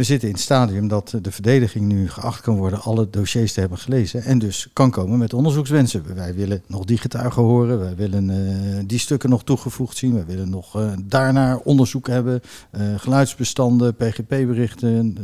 We 0.00 0.06
zitten 0.06 0.28
in 0.28 0.34
het 0.34 0.42
stadium 0.42 0.88
dat 0.88 1.18
de 1.22 1.32
verdediging 1.32 1.86
nu 1.86 2.08
geacht 2.08 2.40
kan 2.40 2.56
worden 2.56 2.82
alle 2.82 3.10
dossiers 3.10 3.52
te 3.52 3.60
hebben 3.60 3.78
gelezen. 3.78 4.22
En 4.22 4.38
dus 4.38 4.68
kan 4.72 4.90
komen 4.90 5.18
met 5.18 5.34
onderzoekswensen. 5.34 6.14
Wij 6.14 6.34
willen 6.34 6.62
nog 6.66 6.84
die 6.84 6.98
getuigen 6.98 7.42
horen. 7.42 7.78
Wij 7.78 7.96
willen 7.96 8.28
uh, 8.30 8.82
die 8.86 8.98
stukken 8.98 9.30
nog 9.30 9.44
toegevoegd 9.44 9.96
zien. 9.96 10.14
Wij 10.14 10.24
willen 10.26 10.50
nog 10.50 10.76
uh, 10.76 10.92
daarnaar 11.04 11.56
onderzoek 11.56 12.06
hebben. 12.06 12.40
Uh, 12.72 12.82
geluidsbestanden, 12.96 13.94
PGP-berichten, 13.94 15.16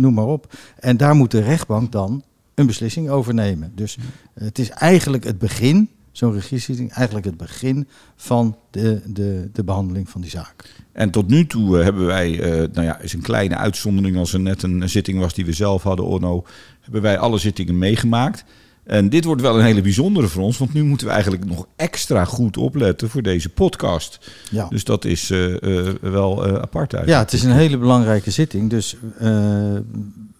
noem 0.00 0.14
maar 0.14 0.26
op. 0.26 0.54
En 0.78 0.96
daar 0.96 1.14
moet 1.14 1.30
de 1.30 1.40
rechtbank 1.40 1.92
dan 1.92 2.22
een 2.54 2.66
beslissing 2.66 3.08
over 3.08 3.34
nemen. 3.34 3.72
Dus 3.74 3.98
het 4.34 4.58
is 4.58 4.70
eigenlijk 4.70 5.24
het 5.24 5.38
begin 5.38 5.88
zo'n 6.12 6.32
regiezitting 6.32 6.92
eigenlijk 6.92 7.26
het 7.26 7.36
begin 7.36 7.88
van 8.16 8.56
de, 8.70 9.00
de, 9.06 9.48
de 9.52 9.64
behandeling 9.64 10.08
van 10.08 10.20
die 10.20 10.30
zaak. 10.30 10.64
En 10.92 11.10
tot 11.10 11.28
nu 11.28 11.46
toe 11.46 11.78
uh, 11.78 11.84
hebben 11.84 12.06
wij, 12.06 12.30
uh, 12.30 12.68
nou 12.72 12.86
ja, 12.86 12.98
is 12.98 13.12
een 13.12 13.22
kleine 13.22 13.56
uitzondering 13.56 14.16
als 14.16 14.32
er 14.32 14.40
net 14.40 14.62
een 14.62 14.88
zitting 14.88 15.18
was 15.18 15.34
die 15.34 15.44
we 15.44 15.52
zelf 15.52 15.82
hadden, 15.82 16.06
Orno, 16.06 16.44
hebben 16.80 17.02
wij 17.02 17.18
alle 17.18 17.38
zittingen 17.38 17.78
meegemaakt. 17.78 18.44
En 18.84 19.08
dit 19.08 19.24
wordt 19.24 19.42
wel 19.42 19.58
een 19.58 19.64
hele 19.64 19.80
bijzondere 19.80 20.28
voor 20.28 20.42
ons, 20.42 20.58
want 20.58 20.72
nu 20.72 20.84
moeten 20.84 21.06
we 21.06 21.12
eigenlijk 21.12 21.44
nog 21.44 21.66
extra 21.76 22.24
goed 22.24 22.56
opletten 22.56 23.10
voor 23.10 23.22
deze 23.22 23.48
podcast. 23.48 24.30
Ja. 24.50 24.66
Dus 24.68 24.84
dat 24.84 25.04
is 25.04 25.30
uh, 25.30 25.54
wel 26.00 26.46
apart 26.46 26.92
eigenlijk. 26.94 27.08
Ja, 27.08 27.18
het 27.18 27.32
is 27.32 27.42
een 27.42 27.56
hele 27.56 27.78
belangrijke 27.78 28.30
zitting. 28.30 28.70
Dus 28.70 28.96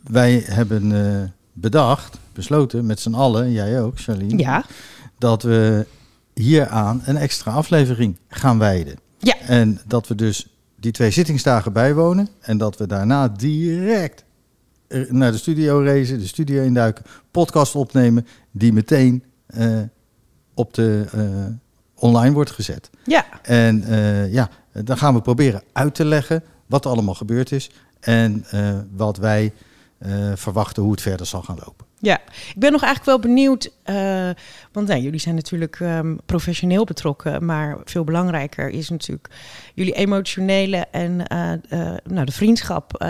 wij 0.02 0.42
hebben 0.46 1.32
bedacht, 1.52 2.18
besloten 2.32 2.86
met 2.86 3.00
z'n 3.00 3.14
allen, 3.14 3.52
jij 3.52 3.82
ook, 3.82 4.00
Charlene. 4.00 4.38
Ja 4.38 4.64
dat 5.22 5.42
we 5.42 5.86
hieraan 6.34 7.02
een 7.04 7.16
extra 7.16 7.52
aflevering 7.52 8.18
gaan 8.28 8.58
wijden. 8.58 8.98
Ja. 9.18 9.38
En 9.38 9.80
dat 9.86 10.08
we 10.08 10.14
dus 10.14 10.56
die 10.76 10.92
twee 10.92 11.10
zittingsdagen 11.10 11.72
bijwonen 11.72 12.28
en 12.40 12.58
dat 12.58 12.76
we 12.76 12.86
daarna 12.86 13.28
direct 13.28 14.24
naar 15.08 15.32
de 15.32 15.38
studio 15.38 15.84
racen, 15.84 16.18
de 16.18 16.26
studio 16.26 16.62
induiken, 16.62 17.04
podcast 17.30 17.74
opnemen, 17.74 18.26
die 18.50 18.72
meteen 18.72 19.24
uh, 19.56 19.80
op 20.54 20.74
de 20.74 21.04
uh, 21.14 21.46
online 21.94 22.34
wordt 22.34 22.50
gezet. 22.50 22.90
Ja. 23.04 23.26
En 23.42 23.84
uh, 23.88 24.32
ja, 24.32 24.48
dan 24.72 24.96
gaan 24.96 25.14
we 25.14 25.20
proberen 25.20 25.62
uit 25.72 25.94
te 25.94 26.04
leggen 26.04 26.42
wat 26.66 26.84
er 26.84 26.90
allemaal 26.90 27.14
gebeurd 27.14 27.52
is 27.52 27.70
en 28.00 28.44
wat 28.96 29.16
wij 29.16 29.52
verwachten 30.34 30.82
hoe 30.82 30.92
het 30.92 31.00
verder 31.00 31.26
zal 31.26 31.42
gaan 31.42 31.58
lopen. 31.64 31.86
Ja, 32.04 32.20
ik 32.28 32.54
ben 32.56 32.72
nog 32.72 32.82
eigenlijk 32.82 33.04
wel 33.04 33.32
benieuwd, 33.32 33.70
uh, 33.86 34.30
want 34.72 34.88
jullie 34.88 35.20
zijn 35.20 35.34
natuurlijk 35.34 35.80
um, 35.80 36.18
professioneel 36.26 36.84
betrokken, 36.84 37.44
maar 37.44 37.78
veel 37.84 38.04
belangrijker 38.04 38.68
is 38.68 38.88
natuurlijk 38.88 39.28
jullie 39.74 39.92
emotionele 39.92 40.86
en 40.90 41.24
uh, 41.32 41.52
uh, 41.80 41.94
nou, 42.04 42.26
de 42.26 42.32
vriendschap 42.32 43.04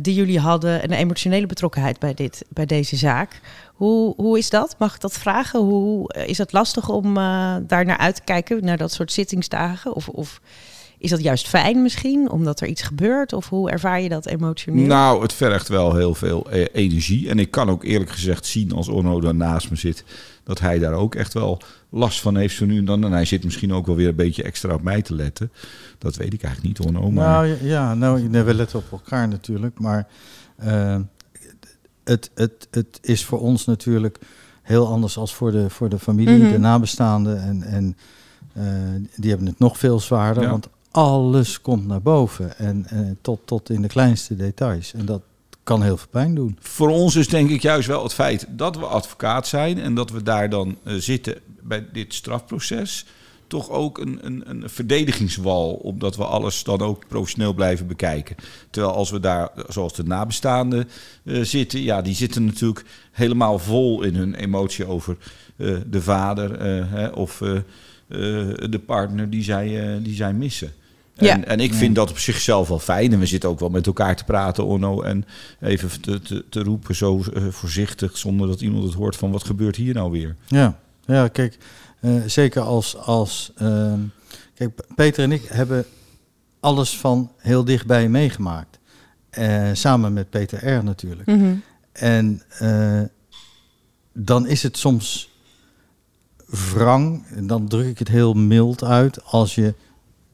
die 0.00 0.14
jullie 0.14 0.38
hadden 0.38 0.82
en 0.82 0.88
de 0.88 0.96
emotionele 0.96 1.46
betrokkenheid 1.46 1.98
bij, 1.98 2.14
dit, 2.14 2.44
bij 2.48 2.66
deze 2.66 2.96
zaak. 2.96 3.40
Hoe, 3.74 4.14
hoe 4.16 4.38
is 4.38 4.50
dat? 4.50 4.74
Mag 4.78 4.94
ik 4.94 5.00
dat 5.00 5.12
vragen? 5.12 5.60
Hoe 5.60 6.14
is 6.26 6.38
het 6.38 6.52
lastig 6.52 6.88
om 6.88 7.14
daar 7.66 7.84
naar 7.84 7.98
uit 7.98 8.14
te 8.14 8.22
kijken, 8.24 8.64
naar 8.64 8.76
dat 8.76 8.92
soort 8.92 9.12
zittingsdagen? 9.12 9.94
Of, 9.94 10.08
of 10.08 10.40
is 10.98 11.10
dat 11.10 11.22
juist 11.22 11.48
fijn 11.48 11.82
misschien, 11.82 12.30
omdat 12.30 12.60
er 12.60 12.68
iets 12.68 12.82
gebeurt? 12.82 13.32
Of 13.32 13.48
hoe 13.48 13.70
ervaar 13.70 14.00
je 14.00 14.08
dat 14.08 14.26
emotioneel? 14.26 14.86
Nou, 14.86 15.22
het 15.22 15.32
vergt 15.32 15.68
wel 15.68 15.94
heel 15.94 16.14
veel 16.14 16.50
eh, 16.50 16.66
energie. 16.72 17.28
En 17.28 17.38
ik 17.38 17.50
kan 17.50 17.70
ook 17.70 17.84
eerlijk 17.84 18.10
gezegd 18.10 18.46
zien 18.46 18.72
als 18.72 18.88
Orno 18.88 19.20
daar 19.20 19.34
naast 19.34 19.70
me 19.70 19.76
zit... 19.76 20.04
dat 20.44 20.60
hij 20.60 20.78
daar 20.78 20.92
ook 20.92 21.14
echt 21.14 21.34
wel 21.34 21.60
last 21.90 22.20
van 22.20 22.36
heeft 22.36 22.56
zo 22.56 22.64
nu 22.64 22.78
en 22.78 22.84
dan. 22.84 23.04
En 23.04 23.12
hij 23.12 23.24
zit 23.24 23.44
misschien 23.44 23.72
ook 23.72 23.86
wel 23.86 23.96
weer 23.96 24.08
een 24.08 24.14
beetje 24.14 24.42
extra 24.42 24.74
op 24.74 24.82
mij 24.82 25.02
te 25.02 25.14
letten. 25.14 25.52
Dat 25.98 26.16
weet 26.16 26.32
ik 26.32 26.42
eigenlijk 26.42 26.78
niet, 26.78 26.86
Orno. 26.86 27.10
Maar... 27.10 27.46
Nou 27.46 27.64
ja, 27.66 27.94
nou, 27.94 28.30
we 28.30 28.54
letten 28.54 28.78
op 28.78 28.92
elkaar 28.92 29.28
natuurlijk. 29.28 29.78
Maar 29.78 30.08
uh, 30.64 30.96
het, 32.04 32.30
het, 32.34 32.68
het 32.70 32.98
is 33.02 33.24
voor 33.24 33.40
ons 33.40 33.64
natuurlijk 33.64 34.18
heel 34.62 34.88
anders 34.88 35.16
als 35.16 35.34
voor 35.34 35.52
de, 35.52 35.70
voor 35.70 35.88
de 35.88 35.98
familie, 35.98 36.36
mm-hmm. 36.36 36.52
de 36.52 36.58
nabestaanden. 36.58 37.42
En, 37.42 37.62
en 37.62 37.96
uh, 38.56 38.64
die 39.16 39.30
hebben 39.30 39.48
het 39.48 39.58
nog 39.58 39.78
veel 39.78 40.00
zwaarder. 40.00 40.42
Ja. 40.42 40.50
Want 40.50 40.68
alles 40.96 41.60
komt 41.60 41.86
naar 41.86 42.02
boven 42.02 42.58
en 42.58 42.86
uh, 42.92 43.00
tot, 43.20 43.40
tot 43.44 43.70
in 43.70 43.82
de 43.82 43.88
kleinste 43.88 44.36
details. 44.36 44.94
En 44.94 45.04
dat 45.04 45.22
kan 45.62 45.82
heel 45.82 45.96
veel 45.96 46.08
pijn 46.10 46.34
doen. 46.34 46.58
Voor 46.60 46.88
ons 46.88 47.16
is 47.16 47.28
denk 47.28 47.50
ik 47.50 47.62
juist 47.62 47.88
wel 47.88 48.02
het 48.02 48.14
feit 48.14 48.46
dat 48.50 48.76
we 48.76 48.84
advocaat 48.84 49.46
zijn 49.46 49.78
en 49.78 49.94
dat 49.94 50.10
we 50.10 50.22
daar 50.22 50.50
dan 50.50 50.76
uh, 50.84 50.94
zitten 50.94 51.38
bij 51.62 51.86
dit 51.92 52.14
strafproces. 52.14 53.06
Toch 53.46 53.70
ook 53.70 53.98
een, 53.98 54.18
een, 54.22 54.50
een 54.50 54.70
verdedigingswal, 54.70 55.72
omdat 55.72 56.16
we 56.16 56.24
alles 56.24 56.64
dan 56.64 56.80
ook 56.80 57.08
professioneel 57.08 57.54
blijven 57.54 57.86
bekijken. 57.86 58.36
Terwijl 58.70 58.94
als 58.94 59.10
we 59.10 59.20
daar, 59.20 59.50
zoals 59.68 59.94
de 59.94 60.04
nabestaanden 60.04 60.88
uh, 61.22 61.44
zitten, 61.44 61.82
ja, 61.82 62.02
die 62.02 62.14
zitten 62.14 62.44
natuurlijk 62.44 62.84
helemaal 63.12 63.58
vol 63.58 64.02
in 64.02 64.14
hun 64.14 64.34
emotie 64.34 64.86
over 64.86 65.16
de 65.86 66.02
vader 66.02 66.60
hè, 66.90 67.08
of 67.08 67.38
de 68.08 68.80
partner 68.86 69.30
die 69.30 69.42
zij, 69.42 69.98
die 70.02 70.14
zij 70.14 70.32
missen. 70.32 70.72
En, 71.16 71.26
Ja. 71.26 71.44
en 71.44 71.60
ik 71.60 71.74
vind 71.74 71.94
dat 71.94 72.10
op 72.10 72.18
zichzelf 72.18 72.68
wel 72.68 72.78
fijn. 72.78 73.12
En 73.12 73.18
we 73.18 73.26
zitten 73.26 73.48
ook 73.48 73.60
wel 73.60 73.68
met 73.68 73.86
elkaar 73.86 74.16
te 74.16 74.24
praten, 74.24 74.66
Onno. 74.66 75.02
En 75.02 75.24
even 75.60 76.00
te, 76.00 76.20
te, 76.20 76.44
te 76.48 76.62
roepen 76.62 76.94
zo 76.94 77.22
eh, 77.34 77.46
voorzichtig, 77.48 78.18
zonder 78.18 78.46
dat 78.48 78.60
iemand 78.60 78.84
het 78.84 78.94
hoort 78.94 79.16
van 79.16 79.30
wat 79.30 79.44
gebeurt 79.44 79.76
hier 79.76 79.94
nou 79.94 80.10
weer. 80.10 80.36
Ja, 80.46 80.78
ja 81.06 81.28
kijk, 81.28 81.58
eh, 82.00 82.14
zeker 82.26 82.62
als. 82.62 82.96
als 82.96 83.52
ehm, 83.56 84.00
kijk, 84.54 84.80
Peter 84.94 85.24
en 85.24 85.32
ik 85.32 85.44
hebben 85.44 85.84
alles 86.60 86.96
van 86.98 87.30
heel 87.36 87.64
dichtbij 87.64 88.08
meegemaakt. 88.08 88.78
Eh, 89.30 89.70
samen 89.72 90.12
met 90.12 90.30
Peter 90.30 90.68
R. 90.68 90.84
natuurlijk. 90.84 91.26
Mhm. 91.28 91.54
En 91.92 92.42
eh, 92.48 93.00
dan 94.12 94.46
is 94.46 94.62
het 94.62 94.76
soms 94.76 95.30
wrang, 96.46 97.26
en 97.26 97.46
dan 97.46 97.68
druk 97.68 97.86
ik 97.86 97.98
het 97.98 98.08
heel 98.08 98.32
mild 98.34 98.84
uit, 98.84 99.24
als 99.24 99.54
je 99.54 99.74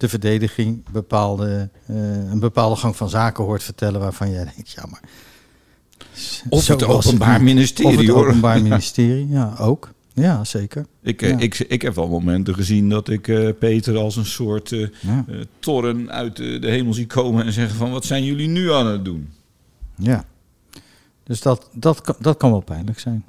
de 0.03 0.09
verdediging 0.09 0.85
bepaalde, 0.91 1.69
eh, 1.87 1.97
een 2.31 2.39
bepaalde 2.41 2.77
gang 2.77 2.97
van 2.97 3.09
zaken 3.09 3.45
hoort 3.45 3.63
vertellen 3.63 4.01
waarvan 4.01 4.31
jij 4.31 4.45
denkt, 4.55 4.71
ja 4.71 4.85
maar... 4.91 5.01
Of 6.49 6.67
het 6.67 6.83
Openbaar. 6.85 7.43
Ministerie, 7.43 7.93
Of 7.93 8.01
het 8.01 8.09
hoor. 8.09 8.27
Openbaar 8.27 8.63
Ministerie, 8.71 9.29
ja, 9.29 9.55
ook. 9.59 9.91
Ja, 10.13 10.45
zeker. 10.45 10.87
Ik, 11.03 11.23
eh, 11.23 11.31
Ja. 11.31 11.39
ik, 11.39 11.59
ik 11.59 11.83
heb 11.83 11.95
wel 11.95 12.09
momenten 12.09 12.55
gezien 12.55 12.89
dat 12.89 13.09
ik 13.09 13.29
eh, 13.29 13.49
Peter 13.59 13.97
als 13.97 14.17
een 14.17 14.27
soort 14.27 14.69
Ja. 15.01 15.25
toren 15.59 16.11
uit 16.11 16.37
de, 16.37 16.59
de 16.59 16.69
hemel 16.69 16.93
zie 16.95 17.07
komen 17.07 17.45
en 17.47 17.53
zeggen 17.53 17.77
van 17.77 17.91
wat 17.91 18.05
zijn 18.05 18.25
jullie 18.25 18.49
nu 18.49 18.73
aan 18.73 18.87
het 18.87 19.05
doen? 19.05 19.31
Ja. 19.97 20.25
Dus 21.25 21.41
dat, 21.41 21.69
dat, 21.73 22.01
kan, 22.01 22.15
dat 22.21 22.37
kan 22.37 22.51
wel 22.51 22.61
pijnlijk 22.61 22.99
zijn. 22.99 23.25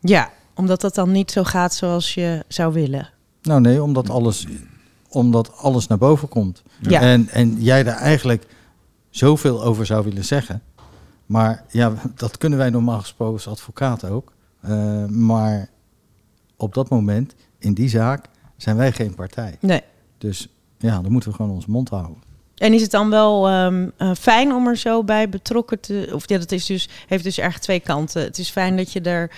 Ja, 0.00 0.30
omdat 0.54 0.80
dat 0.80 0.94
dan 0.94 1.12
niet 1.12 1.30
zo 1.30 1.44
gaat 1.44 1.74
zoals 1.74 2.14
je 2.14 2.44
zou 2.48 2.72
willen. 2.72 3.10
Nou 3.42 3.60
nee, 3.60 3.82
omdat 3.82 4.10
alles, 4.10 4.46
omdat 5.12 5.56
alles 5.56 5.86
naar 5.86 5.98
boven 5.98 6.28
komt. 6.28 6.62
Ja. 6.80 7.00
En, 7.00 7.28
en 7.28 7.62
jij 7.62 7.82
daar 7.82 7.96
eigenlijk 7.96 8.46
zoveel 9.10 9.62
over 9.64 9.86
zou 9.86 10.04
willen 10.04 10.24
zeggen. 10.24 10.62
Maar 11.26 11.64
ja, 11.70 11.92
dat 12.14 12.38
kunnen 12.38 12.58
wij 12.58 12.70
normaal 12.70 13.00
gesproken 13.00 13.34
als 13.34 13.48
advocaat 13.48 14.04
ook. 14.04 14.32
Eh, 14.60 15.06
maar 15.06 15.68
op 16.56 16.74
dat 16.74 16.88
moment, 16.88 17.34
in 17.58 17.74
die 17.74 17.88
zaak, 17.88 18.24
zijn 18.56 18.76
wij 18.76 18.92
geen 18.92 19.14
partij. 19.14 19.56
Nee. 19.60 19.82
Dus 20.18 20.48
ja, 20.78 21.00
dan 21.00 21.12
moeten 21.12 21.30
we 21.30 21.36
gewoon 21.36 21.50
onze 21.50 21.70
mond 21.70 21.88
houden. 21.88 22.16
En 22.56 22.72
is 22.72 22.82
het 22.82 22.90
dan 22.90 23.10
wel 23.10 23.48
ehm, 23.48 23.88
eh, 23.96 24.10
fijn 24.18 24.52
om 24.52 24.66
er 24.66 24.76
zo 24.76 25.04
bij 25.04 25.28
betrokken 25.28 25.80
te... 25.80 26.10
Of 26.12 26.28
ja, 26.28 26.38
dat 26.38 26.52
is 26.52 26.66
dus, 26.66 26.88
heeft 27.06 27.24
dus 27.24 27.38
erg 27.38 27.58
twee 27.58 27.80
kanten. 27.80 28.22
Het 28.22 28.38
is 28.38 28.50
fijn 28.50 28.76
dat 28.76 28.92
je 28.92 29.00
er... 29.00 29.30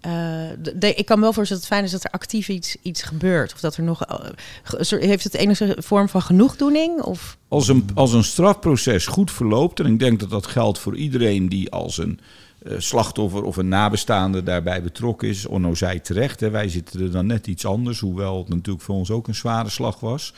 eh, 0.00 0.98
ik 0.98 1.06
kan 1.06 1.20
wel 1.20 1.32
voorstellen 1.32 1.62
dat 1.62 1.70
het 1.70 1.78
fijn 1.78 1.84
is 1.84 1.90
dat 1.90 2.04
er 2.04 2.10
actief 2.10 2.48
iets, 2.48 2.76
iets 2.82 3.02
gebeurt. 3.02 3.52
Of 3.52 3.60
dat 3.60 3.76
er 3.76 3.82
nog... 3.82 4.02
eh, 4.04 5.00
heeft 5.00 5.24
het 5.24 5.34
enige 5.34 5.76
vorm 5.78 6.08
van 6.08 6.22
genoegdoening? 6.22 7.02
Of... 7.02 7.36
Als 7.48 7.68
een, 7.68 7.88
als 7.94 8.12
een 8.12 8.24
strafproces 8.24 9.06
goed 9.06 9.30
verloopt, 9.30 9.80
en 9.80 9.86
ik 9.86 9.98
denk 9.98 10.20
dat 10.20 10.30
dat 10.30 10.46
geldt 10.46 10.78
voor 10.78 10.96
iedereen 10.96 11.48
die 11.48 11.70
als 11.70 11.98
een 11.98 12.20
eh, 12.62 12.72
slachtoffer 12.78 13.42
of 13.42 13.56
een 13.56 13.68
nabestaande 13.68 14.42
daarbij 14.42 14.82
betrokken 14.82 15.28
is. 15.28 15.46
Onno 15.46 15.74
zei 15.74 16.00
terecht, 16.00 16.40
hè, 16.40 16.50
wij 16.50 16.68
zitten 16.68 17.00
er 17.00 17.10
dan 17.10 17.26
net 17.26 17.46
iets 17.46 17.66
anders, 17.66 18.00
hoewel 18.00 18.38
het 18.38 18.48
natuurlijk 18.48 18.84
voor 18.84 18.94
ons 18.94 19.10
ook 19.10 19.28
een 19.28 19.34
zware 19.34 19.70
slag 19.70 20.00
was. 20.00 20.34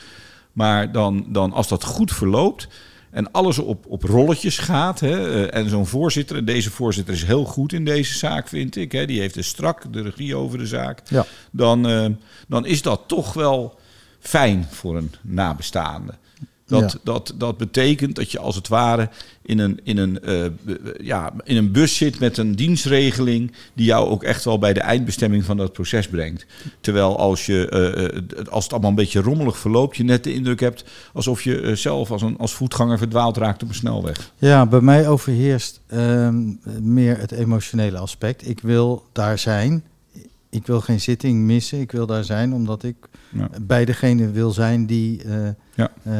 Maar 0.51 0.91
dan, 0.91 1.25
dan 1.27 1.53
als 1.53 1.67
dat 1.67 1.83
goed 1.83 2.11
verloopt 2.11 2.67
en 3.13 3.31
alles 3.31 3.59
op, 3.59 3.85
op 3.87 4.03
rolletjes 4.03 4.57
gaat, 4.57 4.99
hè, 4.99 5.45
eh, 5.47 5.59
en 5.61 5.69
zo'n 5.69 5.87
voorzitter, 5.87 6.37
en 6.37 6.45
deze 6.45 6.71
voorzitter 6.71 7.13
is 7.13 7.23
heel 7.23 7.45
goed 7.45 7.73
in 7.73 7.85
deze 7.85 8.17
zaak, 8.17 8.47
vind 8.47 8.75
ik, 8.75 8.91
hè, 8.91 9.05
die 9.05 9.19
heeft 9.19 9.33
dus 9.33 9.47
strak 9.47 9.93
de 9.93 10.01
regie 10.01 10.35
over 10.35 10.57
de 10.57 10.67
zaak, 10.67 11.01
Ja. 11.09 11.25
dan, 11.51 11.87
eh, 11.87 12.05
dan 12.47 12.65
is 12.65 12.81
dat 12.81 13.01
toch 13.07 13.33
wel 13.33 13.79
fijn 14.19 14.67
voor 14.71 14.97
een 14.97 15.11
nabestaande. 15.21 16.13
Dat, 16.67 16.91
Ja. 16.91 16.99
dat, 17.03 17.33
dat 17.37 17.57
betekent 17.57 18.15
dat 18.15 18.31
je 18.31 18.39
als 18.39 18.55
het 18.55 18.67
ware 18.67 19.09
in 19.41 19.59
een, 19.59 19.79
in, 19.83 19.97
een, 19.97 20.21
eh, 20.21 20.45
ja, 21.01 21.33
in 21.43 21.57
een 21.57 21.71
bus 21.71 21.97
zit 21.97 22.19
met 22.19 22.37
een 22.37 22.55
dienstregeling 22.55 23.51
die 23.73 23.85
jou 23.85 24.09
ook 24.09 24.23
echt 24.23 24.43
wel 24.43 24.59
bij 24.59 24.73
de 24.73 24.79
eindbestemming 24.79 25.45
van 25.45 25.57
dat 25.57 25.73
proces 25.73 26.07
brengt. 26.07 26.45
Terwijl 26.81 27.17
als, 27.17 27.45
je, 27.45 27.69
eh, 27.69 28.17
eh, 28.17 28.47
als 28.49 28.63
het 28.63 28.73
allemaal 28.73 28.89
een 28.89 28.95
beetje 28.95 29.21
rommelig 29.21 29.57
verloopt, 29.57 29.97
je 29.97 30.03
net 30.03 30.23
de 30.23 30.33
indruk 30.33 30.59
hebt 30.59 30.83
alsof 31.13 31.41
je 31.41 31.75
zelf 31.75 32.11
als, 32.11 32.21
een, 32.21 32.37
als 32.37 32.53
voetganger 32.53 32.97
verdwaald 32.97 33.37
raakt 33.37 33.63
op 33.63 33.69
een 33.69 33.75
snelweg. 33.75 34.31
Ja, 34.37 34.65
bij 34.65 34.81
mij 34.81 35.07
overheerst 35.07 35.81
ehm, 35.87 36.41
meer 36.81 37.17
het 37.17 37.31
emotionele 37.31 37.97
aspect. 37.97 38.47
Ik 38.47 38.59
wil 38.59 39.05
daar 39.11 39.39
zijn. 39.39 39.83
Ik 40.49 40.67
wil 40.67 40.81
geen 40.81 41.01
zitting 41.01 41.39
missen. 41.39 41.79
Ik 41.79 41.91
wil 41.91 42.05
daar 42.05 42.23
zijn 42.23 42.53
omdat 42.53 42.83
ik 42.83 42.95
Ja. 43.33 43.49
bij 43.61 43.85
degene 43.85 44.31
wil 44.31 44.51
zijn 44.51 44.85
die 44.85 45.23
eh, 45.23 45.35
Ja. 45.75 45.91
eh, 46.03 46.13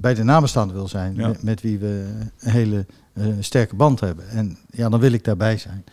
bij 0.00 0.14
de 0.14 0.22
nabestaande 0.22 0.74
wil 0.74 0.88
zijn. 0.88 1.14
Ja. 1.14 1.28
Met, 1.28 1.42
met 1.42 1.60
wie 1.60 1.78
we 1.78 2.08
een 2.40 2.50
hele 2.50 2.86
eh, 3.12 3.24
sterke 3.40 3.76
band 3.76 4.00
hebben. 4.00 4.28
En 4.28 4.58
ja, 4.70 4.88
dan 4.88 5.00
wil 5.00 5.12
ik 5.12 5.24
daarbij 5.24 5.56
zijn. 5.58 5.84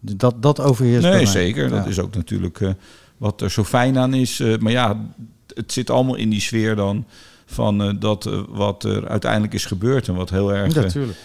Dus 0.00 0.16
Dat, 0.16 0.42
dat 0.42 0.60
overheerst 0.60 1.02
bij 1.02 1.10
Nee, 1.10 1.22
mij. 1.22 1.32
zeker. 1.32 1.68
Dat 1.68 1.86
is 1.86 1.98
ook 1.98 2.14
natuurlijk 2.14 2.60
eh, 2.60 2.70
wat 3.16 3.40
er 3.40 3.50
zo 3.50 3.64
fijn 3.64 3.98
aan 3.98 4.14
is. 4.14 4.42
Maar 4.58 4.72
ja, 4.72 5.06
het 5.54 5.72
zit 5.72 5.90
allemaal 5.90 6.14
in 6.16 6.30
die 6.30 6.40
sfeer 6.40 6.76
dan 6.76 7.04
van 7.46 7.96
dat 7.98 8.30
wat 8.48 8.84
er 8.84 9.08
uiteindelijk 9.08 9.54
is 9.54 9.64
gebeurd 9.64 10.08
en 10.08 10.14
wat 10.14 10.30
heel 10.30 10.52
erg, 10.54 10.74
Natuurlijk. 10.74 11.18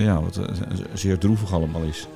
ja, 0.00 0.20
wat 0.22 0.40
zeer 0.92 1.18
droevig 1.18 1.52
allemaal 1.52 1.82
is. 1.82 2.06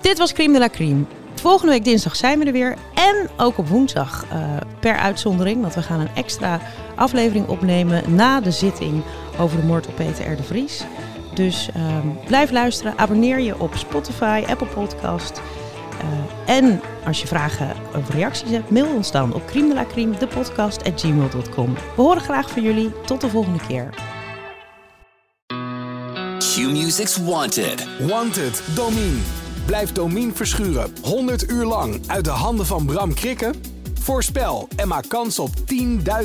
Dit 0.00 0.18
was 0.18 0.32
Crime 0.32 0.52
de 0.52 0.58
la 0.58 0.68
Crime. 0.68 1.04
Volgende 1.40 1.72
week 1.72 1.84
dinsdag 1.84 2.16
zijn 2.16 2.38
we 2.38 2.44
er 2.44 2.52
weer. 2.52 2.76
En 2.94 3.28
ook 3.36 3.58
op 3.58 3.68
woensdag 3.68 4.24
eh, 4.30 4.56
per 4.80 4.96
uitzondering. 4.96 5.60
Want 5.60 5.74
we 5.74 5.82
gaan 5.82 6.00
een 6.00 6.14
extra 6.14 6.60
aflevering 6.94 7.48
opnemen 7.48 8.14
na 8.14 8.40
de 8.40 8.50
zitting 8.50 9.02
over 9.38 9.60
de 9.60 9.66
moord 9.66 9.86
op 9.86 9.94
Peter 9.94 10.32
R. 10.32 10.36
de 10.36 10.42
Vries. 10.42 10.84
Dus 11.34 11.68
ehm, 11.74 12.08
blijf 12.26 12.50
luisteren. 12.50 12.98
Abonneer 12.98 13.40
je 13.40 13.60
op 13.60 13.74
Spotify, 13.74 14.44
Apple 14.48 14.66
Podcast. 14.66 15.40
Eh, 16.00 16.56
en 16.56 16.80
als 17.06 17.20
je 17.20 17.26
vragen 17.26 17.72
of 17.96 18.10
reacties 18.10 18.50
hebt, 18.50 18.70
mail 18.70 18.94
ons 18.94 19.10
dan 19.10 19.34
op 19.34 19.46
crime 19.46 19.68
de 19.68 19.74
la 19.74 19.84
crime, 19.84 20.18
de 20.18 20.26
podcast 20.26 20.84
at 20.84 21.00
gmail.com. 21.00 21.74
We 21.74 22.02
horen 22.02 22.22
graag 22.22 22.50
van 22.50 22.62
jullie. 22.62 22.92
Tot 23.04 23.20
de 23.20 23.28
volgende 23.28 23.60
keer. 23.66 23.94
Q-Music's 26.38 27.16
Wanted. 27.16 27.86
Wanted, 28.08 28.62
Domien. 28.74 29.39
Blijf 29.66 29.92
Domien 29.92 30.36
verschuren 30.36 30.92
100 31.02 31.50
uur 31.50 31.64
lang 31.64 32.00
uit 32.06 32.24
de 32.24 32.30
handen 32.30 32.66
van 32.66 32.86
Bram 32.86 33.14
Krikken? 33.14 33.54
Voorspel 34.00 34.68
en 34.76 34.88
maak 34.88 35.08
kans 35.08 35.38
op 35.38 35.50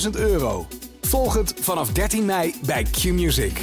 10.000 0.04 0.10
euro. 0.12 0.68
Volg 1.02 1.34
het 1.34 1.54
vanaf 1.60 1.92
13 1.92 2.26
mei 2.26 2.56
bij 2.66 2.84
Q-Music. 2.84 3.62